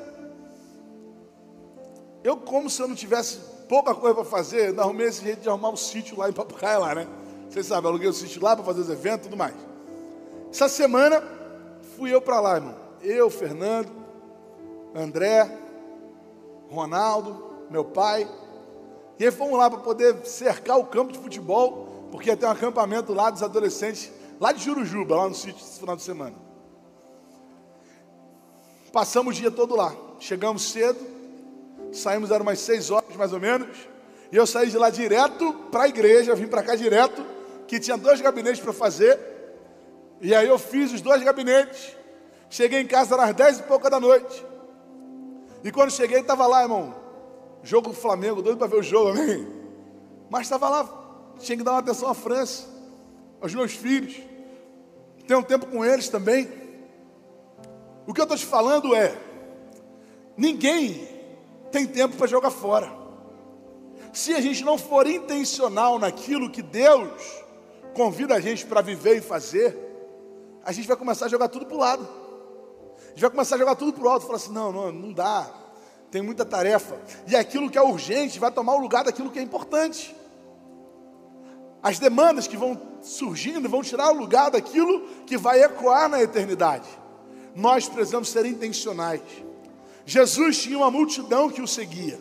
Eu, 2.27 2.37
como 2.37 2.69
se 2.69 2.83
eu 2.83 2.89
não 2.89 2.97
tivesse 2.97 3.39
pouca 3.69 3.95
coisa 3.95 4.17
para 4.17 4.25
fazer, 4.25 4.73
não 4.73 4.83
arrumei 4.83 5.07
esse 5.07 5.23
jeito 5.23 5.43
de 5.43 5.49
arrumar 5.49 5.71
um 5.71 5.77
sítio 5.77 6.19
lá 6.19 6.29
em 6.29 6.33
Papucaia, 6.33 6.77
lá, 6.77 6.93
né? 6.93 7.07
Vocês 7.49 7.67
sabem, 7.67 7.89
aluguei 7.89 8.09
o 8.09 8.11
um 8.11 8.13
sítio 8.13 8.43
lá 8.43 8.57
para 8.57 8.65
fazer 8.65 8.81
os 8.81 8.91
eventos 8.91 9.27
e 9.27 9.31
tudo 9.31 9.37
mais. 9.37 9.55
Essa 10.51 10.69
semana 10.69 11.23
fui 11.97 12.13
eu 12.13 12.21
para 12.21 12.41
lá, 12.41 12.57
irmão. 12.57 12.75
Eu, 13.01 13.31
Fernando, 13.31 13.93
André, 14.93 15.57
Ronaldo, 16.69 17.69
meu 17.71 17.85
pai. 17.85 18.29
E 19.21 19.25
aí 19.25 19.31
fomos 19.31 19.57
lá 19.57 19.71
para 19.71 19.79
poder 19.79 20.27
cercar 20.27 20.81
o 20.81 20.87
campo 20.87 21.13
de 21.13 21.21
futebol, 21.21 22.09
porque 22.11 22.31
ia 22.31 22.37
ter 22.37 22.47
um 22.47 22.51
acampamento 22.51 23.15
lá 23.15 23.31
dos 23.31 23.45
adolescentes, 23.45 24.11
lá 24.41 24.51
de 24.51 24.65
Jurujuba, 24.65 25.15
lá 25.15 25.29
no 25.29 25.35
sítio 25.37 25.65
esse 25.65 25.79
final 25.79 25.95
de 25.95 26.03
semana. 26.03 26.35
Passamos 28.93 29.37
o 29.37 29.41
dia 29.41 29.53
todo 29.53 29.77
lá. 29.77 29.95
Chegamos 30.19 30.73
cedo, 30.73 31.16
saímos, 31.93 32.31
eram 32.31 32.43
umas 32.43 32.61
seis 32.61 32.91
horas 32.91 33.15
mais 33.17 33.33
ou 33.33 33.41
menos. 33.41 33.69
E 34.31 34.37
eu 34.37 34.47
saí 34.47 34.71
de 34.71 34.77
lá 34.77 34.91
direto 34.91 35.53
para 35.71 35.85
a 35.85 35.89
igreja, 35.89 36.35
vim 36.35 36.47
para 36.47 36.63
cá 36.63 36.75
direto, 36.75 37.25
que 37.67 37.79
tinha 37.79 37.97
dois 37.97 38.21
gabinetes 38.21 38.61
para 38.61 38.73
fazer. 38.73 39.19
E 40.21 40.35
aí 40.35 40.49
eu 40.49 40.59
fiz 40.59 40.93
os 40.93 41.01
dois 41.01 41.23
gabinetes. 41.23 41.97
Cheguei 42.49 42.81
em 42.81 42.87
casa 42.87 43.17
às 43.17 43.35
dez 43.35 43.59
e 43.59 43.63
pouca 43.63 43.91
da 43.91 44.01
noite. 44.01 44.45
E 45.63 45.71
quando 45.71 45.91
cheguei, 45.91 46.21
estava 46.21 46.47
lá, 46.47 46.63
irmão. 46.63 46.95
Jogo 47.63 47.89
do 47.91 47.95
Flamengo, 47.95 48.43
doido 48.43 48.59
para 48.59 48.69
ver 48.69 48.77
o 48.77 48.83
jogo, 48.83 49.11
amém? 49.11 49.47
Mas 50.31 50.43
estava 50.43 50.69
lá, 50.69 50.89
tinha 51.39 51.59
que 51.59 51.65
dar 51.65 51.73
uma 51.73 51.81
atenção 51.81 52.09
à 52.09 52.15
França, 52.15 52.67
aos 53.41 53.55
meus 53.55 53.73
filhos. 53.73 54.17
Ter 55.27 55.35
um 55.35 55.43
tempo 55.43 55.67
com 55.67 55.85
eles 55.85 56.09
também. 56.09 56.49
O 58.07 58.15
que 58.15 58.21
eu 58.21 58.25
estou 58.25 58.39
te 58.39 58.47
falando 58.47 58.95
é: 58.95 59.13
ninguém 60.37 61.16
tem 61.71 61.87
tempo 61.87 62.17
para 62.17 62.27
jogar 62.27 62.51
fora. 62.51 62.93
Se 64.13 64.35
a 64.35 64.41
gente 64.41 64.65
não 64.65 64.79
for 64.79 65.07
intencional 65.07 65.99
naquilo 65.99 66.51
que 66.51 66.63
Deus 66.63 67.45
convida 67.95 68.35
a 68.35 68.41
gente 68.41 68.65
para 68.65 68.81
viver 68.81 69.19
e 69.19 69.21
fazer, 69.21 69.77
a 70.65 70.73
gente 70.73 70.89
vai 70.89 70.97
começar 70.97 71.27
a 71.27 71.29
jogar 71.29 71.49
tudo 71.49 71.67
para 71.67 71.77
o 71.77 71.81
lado. 71.81 72.09
A 72.99 73.09
gente 73.11 73.21
vai 73.21 73.31
começar 73.31 73.57
a 73.57 73.59
jogar 73.59 73.77
tudo 73.77 73.93
para 73.93 74.05
o 74.05 74.09
alto. 74.09 74.27
Falar 74.27 74.37
assim: 74.37 74.53
não, 74.53 74.73
não, 74.73 74.93
não 74.93 75.13
dá. 75.13 75.49
Tem 76.11 76.23
muita 76.23 76.45
tarefa. 76.45 77.01
E 77.27 77.37
aquilo 77.37 77.71
que 77.71 77.79
é 77.79 77.83
urgente 77.83 78.39
vai 78.39 78.51
tomar 78.51 78.75
o 78.75 78.79
lugar 78.79 79.05
daquilo 79.05 79.31
que 79.31 79.39
é 79.39 79.43
importante. 79.43 80.15
As 81.83 81.99
demandas 81.99 82.47
que 82.47 82.57
vão 82.57 82.81
surgindo 83.03 83.69
vão 83.69 83.83
tirar 83.83 84.11
o 84.11 84.19
lugar 84.19 84.51
daquilo 84.51 85.03
que 85.25 85.37
vai 85.37 85.63
ecoar 85.63 86.09
na 86.09 86.21
eternidade. 86.21 86.89
Nós 87.55 87.89
precisamos 87.89 88.29
ser 88.29 88.45
intencionais. 88.45 89.21
Jesus 90.07 90.63
tinha 90.63 90.79
uma 90.79 90.91
multidão 90.91 91.51
que 91.51 91.61
o 91.61 91.67
seguia. 91.67 92.17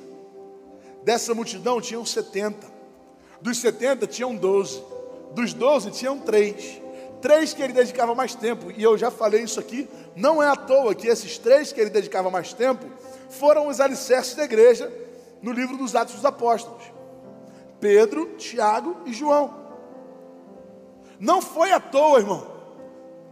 Dessa 1.04 1.36
multidão 1.36 1.80
tinham 1.80 2.04
70. 2.04 2.65
Dos 3.39 3.60
70 3.60 4.08
tinham 4.08 4.36
12. 4.36 4.84
Dos 5.34 5.54
12 5.54 5.91
tinham 5.91 6.17
3. 6.17 6.82
Três 7.21 7.54
que 7.54 7.62
ele 7.62 7.74
dedicava 7.74 8.15
mais 8.15 8.34
tempo, 8.34 8.71
e 8.71 8.82
eu 8.82 8.98
já 8.98 9.12
falei 9.12 9.43
isso 9.43 9.60
aqui, 9.60 9.88
não 10.15 10.41
é 10.41 10.48
à 10.48 10.56
toa 10.56 10.95
que 10.95 11.08
esses 11.08 11.38
três 11.38 11.71
que 11.71 11.80
ele 11.80 11.89
dedicava 11.89 12.30
mais 12.30 12.54
tempo 12.54 12.86
foram 13.30 13.67
os 13.67 13.80
alicerces 13.80 14.36
da 14.36 14.43
igreja 14.43 14.91
no 15.41 15.52
livro 15.52 15.78
dos 15.78 15.95
Atos 15.95 16.15
dos 16.15 16.26
Apóstolos: 16.26 16.84
Pedro, 17.80 18.36
Tiago 18.38 18.98
e 19.06 19.13
João. 19.13 19.54
Não 21.19 21.41
foi 21.41 21.71
à 21.71 21.80
toa, 21.80 22.19
irmão, 22.19 22.48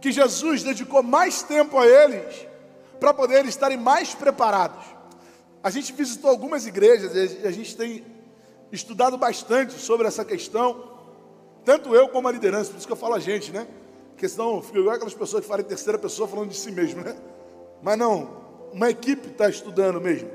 que 0.00 0.12
Jesus 0.12 0.62
dedicou 0.62 1.02
mais 1.02 1.42
tempo 1.42 1.76
a 1.76 1.86
eles 1.86 2.46
para 3.04 3.12
poder 3.12 3.44
estarem 3.44 3.76
mais 3.76 4.14
preparados. 4.14 4.82
A 5.62 5.68
gente 5.68 5.92
visitou 5.92 6.30
algumas 6.30 6.66
igrejas 6.66 7.14
e 7.14 7.46
a 7.46 7.50
gente 7.50 7.76
tem 7.76 8.02
estudado 8.72 9.18
bastante 9.18 9.74
sobre 9.74 10.06
essa 10.06 10.24
questão, 10.24 10.90
tanto 11.66 11.94
eu 11.94 12.08
como 12.08 12.28
a 12.28 12.32
liderança, 12.32 12.70
por 12.70 12.78
isso 12.78 12.86
que 12.86 12.92
eu 12.94 12.96
falo 12.96 13.12
a 13.12 13.18
gente, 13.18 13.52
né? 13.52 13.68
Porque 14.08 14.26
senão 14.26 14.62
fica 14.62 14.78
igual 14.78 14.94
aquelas 14.94 15.12
pessoas 15.12 15.42
que 15.42 15.48
falam 15.48 15.62
em 15.62 15.68
terceira 15.68 15.98
pessoa 15.98 16.26
falando 16.26 16.48
de 16.48 16.56
si 16.56 16.72
mesmo, 16.72 17.02
né? 17.02 17.14
Mas 17.82 17.98
não, 17.98 18.40
uma 18.72 18.88
equipe 18.88 19.28
está 19.28 19.50
estudando 19.50 20.00
mesmo. 20.00 20.30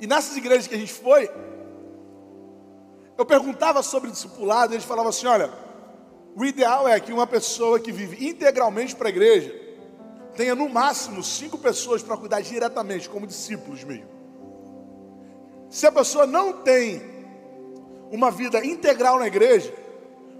E 0.00 0.06
nessas 0.08 0.36
igrejas 0.36 0.66
que 0.66 0.74
a 0.74 0.78
gente 0.78 0.92
foi, 0.92 1.30
eu 3.16 3.24
perguntava 3.24 3.84
sobre 3.84 4.10
discipulado, 4.10 4.72
e 4.72 4.76
eles 4.76 4.84
falavam 4.84 5.10
assim: 5.10 5.28
olha, 5.28 5.65
o 6.36 6.44
ideal 6.44 6.86
é 6.86 7.00
que 7.00 7.14
uma 7.14 7.26
pessoa 7.26 7.80
que 7.80 7.90
vive 7.90 8.28
integralmente 8.28 8.94
para 8.94 9.08
a 9.08 9.10
igreja 9.10 9.58
tenha 10.36 10.54
no 10.54 10.68
máximo 10.68 11.22
cinco 11.22 11.56
pessoas 11.56 12.02
para 12.02 12.14
cuidar 12.14 12.42
diretamente, 12.42 13.08
como 13.08 13.26
discípulos 13.26 13.82
mesmo. 13.82 14.10
Se 15.70 15.86
a 15.86 15.92
pessoa 15.92 16.26
não 16.26 16.62
tem 16.62 17.00
uma 18.10 18.30
vida 18.30 18.62
integral 18.62 19.18
na 19.18 19.26
igreja, 19.26 19.72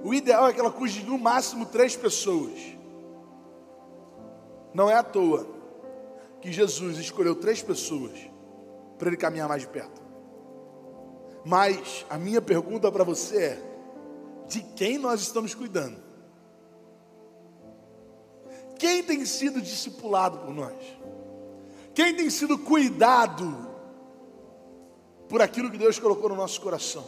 o 0.05 0.13
ideal 0.13 0.47
é 0.47 0.53
que 0.53 0.61
ela 0.61 0.71
cuide 0.71 1.01
de 1.01 1.07
no 1.07 1.17
máximo 1.17 1.65
três 1.65 1.97
pessoas. 1.97 2.61
Não 4.75 4.91
é 4.91 4.95
à 4.97 5.03
toa 5.03 5.49
que 6.43 6.53
Jesus 6.53 6.99
escolheu 6.99 7.35
três 7.35 7.63
pessoas 7.63 8.13
para 8.99 9.09
ele 9.09 9.17
caminhar 9.17 9.49
mais 9.49 9.63
de 9.63 9.69
perto. 9.69 10.03
Mas 11.43 12.05
a 12.11 12.19
minha 12.19 12.43
pergunta 12.43 12.93
para 12.93 13.03
você 13.03 13.37
é: 13.39 13.66
de 14.49 14.63
quem 14.77 14.99
nós 14.99 15.21
estamos 15.21 15.55
cuidando? 15.55 15.97
Quem 18.79 19.03
tem 19.03 19.25
sido 19.25 19.61
discipulado 19.61 20.39
por 20.39 20.55
nós? 20.55 20.75
Quem 21.95 22.15
tem 22.15 22.29
sido 22.29 22.59
cuidado 22.59 23.67
por 25.29 25.41
aquilo 25.41 25.71
que 25.71 25.79
Deus 25.79 25.99
colocou 25.99 26.29
no 26.29 26.37
nosso 26.37 26.61
coração? 26.61 27.05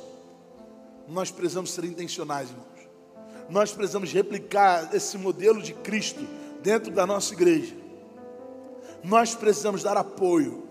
Nós 1.07 1.31
precisamos 1.31 1.73
ser 1.73 1.85
intencionais, 1.85 2.49
irmãos. 2.51 2.67
Nós 3.49 3.73
precisamos 3.73 4.13
replicar 4.13 4.95
esse 4.95 5.17
modelo 5.17 5.63
de 5.63 5.73
Cristo 5.75 6.27
dentro 6.63 6.91
da 6.91 7.07
nossa 7.07 7.33
igreja. 7.33 7.75
Nós 9.03 9.35
precisamos 9.35 9.83
dar 9.83 9.97
apoio 9.97 10.67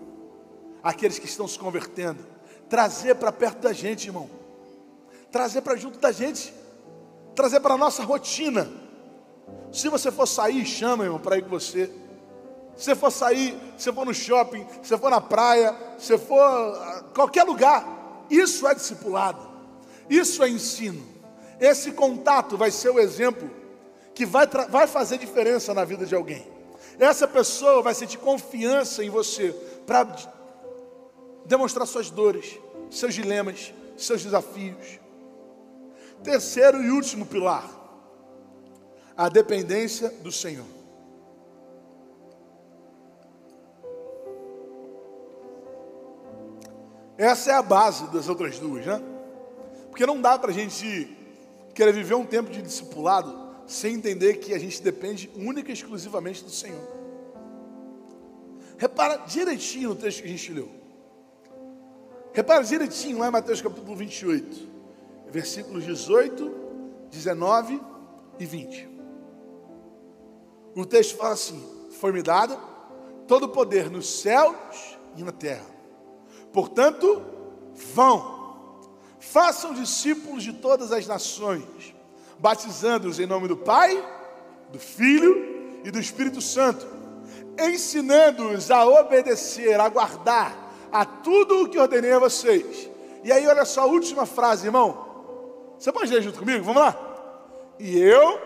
àqueles 0.82 1.18
que 1.18 1.26
estão 1.26 1.48
se 1.48 1.58
convertendo, 1.58 2.24
trazer 2.68 3.14
para 3.16 3.32
perto 3.32 3.60
da 3.60 3.72
gente, 3.72 4.06
irmão. 4.06 4.28
Trazer 5.30 5.60
para 5.60 5.76
junto 5.76 5.98
da 5.98 6.12
gente, 6.12 6.52
trazer 7.38 7.60
para 7.60 7.74
a 7.74 7.78
nossa 7.78 8.02
rotina 8.02 8.68
se 9.70 9.88
você 9.88 10.10
for 10.10 10.26
sair, 10.26 10.66
chama, 10.66 11.04
irmão, 11.04 11.20
para 11.20 11.38
ir 11.38 11.42
com 11.42 11.50
você. 11.50 11.88
Se 12.76 12.86
você 12.86 12.96
for 12.96 13.12
sair, 13.12 13.56
se 13.76 13.92
for 13.92 14.04
no 14.04 14.12
shopping, 14.12 14.66
se 14.82 14.98
for 14.98 15.08
na 15.08 15.20
praia, 15.20 15.72
se 15.98 16.18
for 16.18 17.04
qualquer 17.14 17.44
lugar, 17.44 18.24
isso 18.28 18.66
é 18.66 18.74
discipulado. 18.74 19.38
Isso 20.10 20.42
é 20.42 20.48
ensino. 20.48 21.00
Esse 21.60 21.92
contato 21.92 22.56
vai 22.56 22.72
ser 22.72 22.90
o 22.90 22.98
exemplo 22.98 23.48
que 24.16 24.26
vai, 24.26 24.48
vai 24.68 24.88
fazer 24.88 25.16
diferença 25.16 25.72
na 25.72 25.84
vida 25.84 26.04
de 26.04 26.16
alguém. 26.16 26.44
Essa 26.98 27.28
pessoa 27.28 27.82
vai 27.82 27.94
sentir 27.94 28.18
confiança 28.18 29.04
em 29.04 29.10
você 29.10 29.54
para 29.86 30.08
demonstrar 31.46 31.86
suas 31.86 32.10
dores, 32.10 32.58
seus 32.90 33.14
dilemas, 33.14 33.72
seus 33.96 34.24
desafios. 34.24 34.98
Terceiro 36.22 36.82
e 36.82 36.90
último 36.90 37.26
pilar 37.26 37.78
a 39.18 39.28
dependência 39.28 40.10
do 40.22 40.30
Senhor. 40.30 40.64
Essa 47.16 47.50
é 47.50 47.54
a 47.54 47.62
base 47.62 48.06
das 48.12 48.28
outras 48.28 48.60
duas, 48.60 48.86
né? 48.86 49.02
Porque 49.90 50.06
não 50.06 50.20
dá 50.22 50.38
para 50.38 50.52
a 50.52 50.54
gente 50.54 51.16
querer 51.74 51.92
viver 51.92 52.14
um 52.14 52.24
tempo 52.24 52.48
de 52.48 52.62
discipulado 52.62 53.48
sem 53.66 53.96
entender 53.96 54.34
que 54.34 54.54
a 54.54 54.58
gente 54.58 54.80
depende 54.80 55.28
única 55.34 55.70
e 55.70 55.74
exclusivamente 55.74 56.44
do 56.44 56.50
Senhor. 56.50 56.88
Repara 58.78 59.16
direitinho 59.26 59.88
no 59.88 59.96
texto 59.96 60.22
que 60.22 60.28
a 60.28 60.30
gente 60.30 60.52
leu. 60.52 60.70
Repara 62.32 62.62
direitinho 62.62 63.18
lá 63.18 63.26
em 63.26 63.32
Mateus 63.32 63.60
capítulo 63.60 63.96
28, 63.96 64.68
versículos 65.30 65.84
18, 65.84 66.50
19 67.10 67.80
e 68.38 68.46
20. 68.46 68.88
O 70.74 70.86
texto 70.86 71.16
fala 71.16 71.34
assim: 71.34 71.62
Foi-me 72.00 72.22
dado 72.22 72.58
todo 73.26 73.44
o 73.44 73.48
poder 73.48 73.90
nos 73.90 74.20
céus 74.20 74.56
e 75.16 75.22
na 75.22 75.32
terra. 75.32 75.66
Portanto, 76.52 77.22
vão, 77.94 78.80
façam 79.18 79.74
discípulos 79.74 80.42
de 80.42 80.52
todas 80.52 80.92
as 80.92 81.06
nações, 81.06 81.94
batizando-os 82.38 83.20
em 83.20 83.26
nome 83.26 83.48
do 83.48 83.56
Pai, 83.56 84.02
do 84.72 84.78
Filho 84.78 85.80
e 85.84 85.90
do 85.90 85.98
Espírito 85.98 86.40
Santo, 86.40 86.86
ensinando-os 87.58 88.70
a 88.70 88.86
obedecer, 88.86 89.78
a 89.78 89.88
guardar 89.88 90.68
a 90.90 91.04
tudo 91.04 91.64
o 91.64 91.68
que 91.68 91.78
ordenei 91.78 92.12
a 92.12 92.18
vocês. 92.18 92.88
E 93.22 93.32
aí, 93.32 93.46
olha 93.46 93.64
só 93.64 93.82
a 93.82 93.86
última 93.86 94.24
frase, 94.24 94.66
irmão. 94.66 95.07
Você 95.78 95.92
pode 95.92 96.12
ler 96.12 96.22
junto 96.22 96.38
comigo? 96.38 96.64
Vamos 96.64 96.82
lá. 96.82 96.96
E 97.78 97.98
eu. 97.98 98.40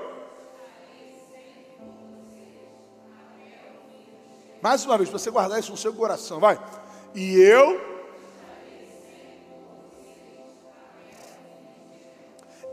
Mais 4.60 4.84
uma 4.84 4.96
vez, 4.96 5.08
para 5.08 5.18
você 5.18 5.30
guardar 5.30 5.58
isso 5.58 5.72
no 5.72 5.76
seu 5.76 5.92
coração, 5.92 6.38
vai. 6.38 6.60
E 7.14 7.40
eu 7.40 7.92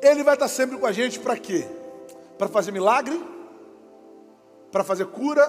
Ele 0.01 0.23
vai 0.23 0.35
estar 0.35 0.47
sempre 0.47 0.77
com 0.77 0.85
a 0.85 0.91
gente 0.91 1.19
para 1.19 1.37
quê? 1.37 1.67
Para 2.37 2.47
fazer 2.47 2.71
milagre, 2.71 3.21
para 4.71 4.83
fazer 4.83 5.05
cura, 5.07 5.45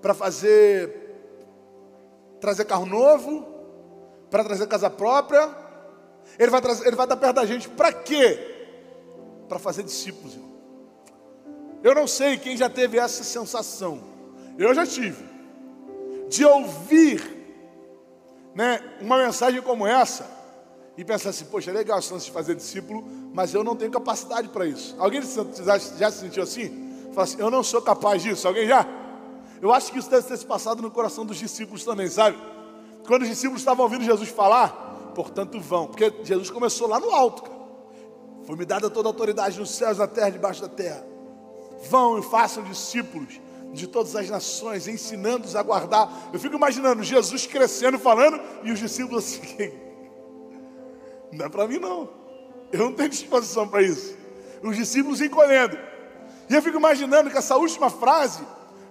para 0.00 0.14
fazer 0.14 1.00
trazer 2.40 2.64
carro 2.64 2.86
novo, 2.86 3.46
para 4.30 4.44
trazer 4.44 4.66
casa 4.66 4.88
própria. 4.88 5.61
Ele 6.38 6.50
vai, 6.50 6.60
trazer, 6.60 6.86
ele 6.86 6.96
vai 6.96 7.06
estar 7.06 7.16
perto 7.16 7.36
da 7.36 7.46
gente 7.46 7.68
para 7.68 7.92
quê? 7.92 8.38
Para 9.48 9.58
fazer 9.58 9.82
discípulos. 9.82 10.34
Irmão. 10.34 10.52
Eu 11.82 11.94
não 11.94 12.06
sei 12.06 12.36
quem 12.36 12.56
já 12.56 12.68
teve 12.68 12.98
essa 12.98 13.24
sensação. 13.24 14.00
Eu 14.58 14.74
já 14.74 14.86
tive. 14.86 15.24
De 16.28 16.44
ouvir 16.44 17.20
né, 18.54 18.80
uma 19.00 19.18
mensagem 19.18 19.60
como 19.60 19.86
essa 19.86 20.42
e 20.96 21.04
pensar 21.04 21.30
assim, 21.30 21.44
poxa, 21.46 21.70
é 21.70 21.74
legal 21.74 21.98
esse 21.98 22.12
lance 22.12 22.26
de 22.26 22.32
fazer 22.32 22.54
discípulo, 22.54 23.04
mas 23.32 23.54
eu 23.54 23.64
não 23.64 23.74
tenho 23.74 23.90
capacidade 23.90 24.48
para 24.48 24.66
isso. 24.66 24.94
Alguém 24.98 25.22
já, 25.22 25.78
já 25.78 26.10
se 26.10 26.20
sentiu 26.20 26.42
assim? 26.42 27.10
Fala 27.12 27.24
assim, 27.24 27.38
eu 27.38 27.50
não 27.50 27.62
sou 27.62 27.82
capaz 27.82 28.22
disso. 28.22 28.46
Alguém 28.46 28.66
já? 28.66 28.86
Eu 29.60 29.72
acho 29.72 29.92
que 29.92 29.98
isso 29.98 30.10
deve 30.10 30.26
ter 30.26 30.36
se 30.36 30.44
passado 30.44 30.82
no 30.82 30.90
coração 30.90 31.24
dos 31.24 31.38
discípulos 31.38 31.84
também, 31.84 32.08
sabe? 32.08 32.36
Quando 33.06 33.22
os 33.22 33.28
discípulos 33.28 33.60
estavam 33.60 33.84
ouvindo 33.84 34.04
Jesus 34.04 34.28
falar, 34.28 34.91
portanto 35.12 35.60
vão, 35.60 35.86
porque 35.86 36.12
Jesus 36.24 36.50
começou 36.50 36.88
lá 36.88 36.98
no 36.98 37.10
alto, 37.10 37.42
cara. 37.42 37.62
Foi-me 38.44 38.64
dada 38.64 38.90
toda 38.90 39.08
a 39.08 39.10
autoridade 39.10 39.58
nos 39.58 39.70
céus, 39.70 39.98
na 39.98 40.06
terra, 40.06 40.30
debaixo 40.30 40.60
da 40.62 40.68
terra. 40.68 41.06
Vão 41.88 42.18
e 42.18 42.22
façam 42.22 42.62
discípulos 42.64 43.40
de 43.72 43.86
todas 43.86 44.14
as 44.16 44.28
nações, 44.28 44.86
ensinando-os 44.86 45.56
a 45.56 45.62
guardar. 45.62 46.30
Eu 46.32 46.38
fico 46.38 46.56
imaginando 46.56 47.02
Jesus 47.02 47.46
crescendo, 47.46 47.98
falando, 47.98 48.40
e 48.62 48.72
os 48.72 48.78
discípulos 48.78 49.24
assim. 49.24 49.72
Não 51.32 51.46
é 51.46 51.48
para 51.48 51.66
mim, 51.66 51.78
não. 51.78 52.08
Eu 52.70 52.80
não 52.80 52.92
tenho 52.92 53.08
disposição 53.08 53.66
para 53.66 53.82
isso. 53.82 54.16
Os 54.62 54.76
discípulos 54.76 55.20
encolhendo. 55.20 55.78
E 56.48 56.54
eu 56.54 56.62
fico 56.62 56.76
imaginando 56.76 57.30
que 57.30 57.38
essa 57.38 57.56
última 57.56 57.88
frase 57.88 58.42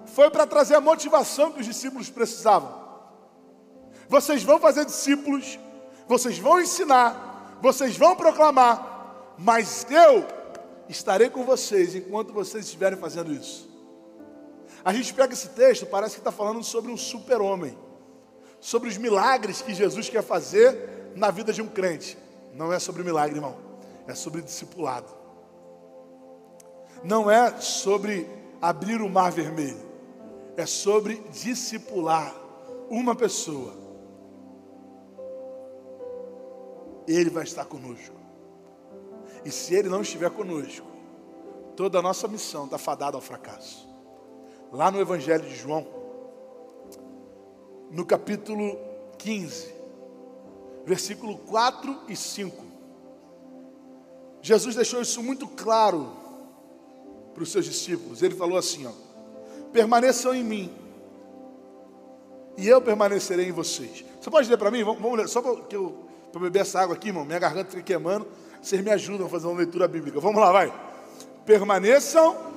foi 0.07 0.29
para 0.29 0.47
trazer 0.47 0.75
a 0.75 0.81
motivação 0.81 1.51
que 1.51 1.60
os 1.60 1.65
discípulos 1.65 2.10
precisavam. 2.10 2.81
Vocês 4.10 4.43
vão 4.43 4.60
fazer 4.60 4.86
discípulos, 4.86 5.60
vocês 6.12 6.38
vão 6.38 6.60
ensinar, 6.60 7.58
vocês 7.62 7.95
vão 7.95 8.17
proclamar, 8.17 9.34
mas 9.38 9.88
eu 9.89 10.28
estarei 10.89 11.30
com 11.30 11.45
vocês 11.45 11.95
enquanto 11.95 12.34
vocês 12.34 12.65
estiverem 12.65 13.00
fazendo 13.00 13.32
isso. 13.32 13.69
A 14.84 14.91
gente 14.91 15.13
pega 15.13 15.32
esse 15.32 15.47
texto, 15.50 15.86
parece 15.86 16.15
que 16.15 16.19
está 16.19 16.32
falando 16.32 16.62
sobre 16.65 16.91
um 16.91 16.97
super-homem, 16.97 17.78
sobre 18.60 18.89
os 18.89 18.97
milagres 18.97 19.62
que 19.62 19.74
Jesus 19.74 20.10
quer 20.10 20.21
fazer 20.21 21.13
na 21.15 21.32
vida 21.32 21.54
de 21.54 21.62
um 21.62 21.67
crente. 21.67 22.17
Não 22.54 22.74
é 22.74 22.80
sobre 22.80 23.04
milagre, 23.04 23.38
irmão. 23.38 23.56
É 24.06 24.13
sobre 24.13 24.41
discipulado. 24.41 25.08
Não 27.06 27.32
é 27.32 27.56
sobre 27.62 28.28
abrir 28.62 29.02
o 29.02 29.10
mar 29.10 29.32
vermelho. 29.32 29.80
É 30.58 30.65
sobre 30.65 31.24
discipular 31.32 32.36
uma 32.89 33.15
pessoa. 33.15 33.81
Ele 37.08 37.30
vai 37.30 37.44
estar 37.44 37.66
conosco. 37.66 38.16
E 39.44 39.52
se 39.52 39.74
ele 39.74 39.90
não 39.90 40.02
estiver 40.02 40.30
conosco, 40.30 40.88
toda 41.76 42.00
a 42.00 42.02
nossa 42.02 42.28
missão 42.28 42.66
está 42.66 42.78
fadada 42.78 43.18
ao 43.18 43.22
fracasso. 43.22 43.88
Lá 44.72 44.92
no 44.92 45.00
Evangelho 45.00 45.44
de 45.44 45.56
João, 45.56 45.86
no 47.90 48.06
capítulo 48.06 48.78
15, 49.18 49.74
versículo 50.86 51.38
4 51.40 52.04
e 52.08 52.16
5. 52.16 52.66
Jesus 54.42 54.76
deixou 54.76 55.02
isso 55.02 55.22
muito 55.22 55.48
claro 55.48 56.12
para 57.34 57.44
os 57.44 57.52
seus 57.52 57.66
discípulos. 57.66 58.22
Ele 58.22 58.36
falou 58.36 58.58
assim: 58.58 58.86
ó, 58.86 58.92
permaneçam 59.72 60.34
em 60.34 60.44
mim, 60.44 60.74
e 62.58 62.68
eu 62.68 62.82
permanecerei 62.82 63.48
em 63.48 63.52
vocês. 63.52 64.04
Você 64.20 64.30
pode 64.30 64.50
ler 64.50 64.58
para 64.58 64.72
mim? 64.72 64.84
Vamos, 64.84 65.02
vamos 65.02 65.18
ler, 65.18 65.28
só 65.28 65.42
para 65.42 65.52
eu, 65.72 66.06
beber 66.39 66.62
essa 66.62 66.80
água 66.80 66.96
aqui, 66.96 67.10
irmão. 67.10 67.26
Minha 67.26 67.39
garganta 67.39 67.72
fica 67.72 67.82
queimando. 67.82 68.28
Vocês 68.62 68.82
me 68.84 68.91
ajudam 68.91 69.26
a 69.28 69.30
fazer 69.30 69.48
uma 69.48 69.58
leitura 69.58 69.88
bíblica. 69.88 70.20
Vamos 70.20 70.39
lá, 70.39 70.52
vai. 70.52 70.74
Permaneçam 71.46 72.52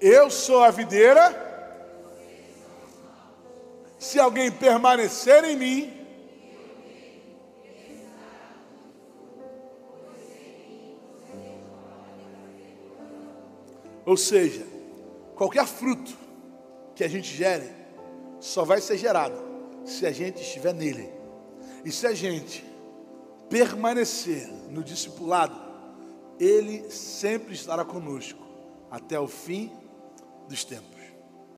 Eu 0.00 0.30
sou 0.30 0.62
a 0.62 0.70
videira. 0.70 1.34
Se 3.98 4.20
alguém 4.20 4.52
permanecer 4.52 5.42
em 5.42 5.56
mim, 5.56 5.95
ou 14.06 14.16
seja, 14.16 14.64
qualquer 15.34 15.66
fruto 15.66 16.16
que 16.94 17.02
a 17.02 17.08
gente 17.08 17.34
gere 17.34 17.68
só 18.40 18.64
vai 18.64 18.80
ser 18.80 18.96
gerado 18.96 19.36
se 19.84 20.06
a 20.06 20.12
gente 20.12 20.40
estiver 20.40 20.72
nele. 20.72 21.10
E 21.84 21.90
se 21.90 22.06
a 22.06 22.14
gente 22.14 22.64
permanecer 23.50 24.48
no 24.70 24.82
discipulado, 24.82 25.60
ele 26.38 26.88
sempre 26.90 27.54
estará 27.54 27.84
conosco 27.84 28.46
até 28.90 29.18
o 29.18 29.26
fim 29.26 29.72
dos 30.48 30.64
tempos. 30.64 30.95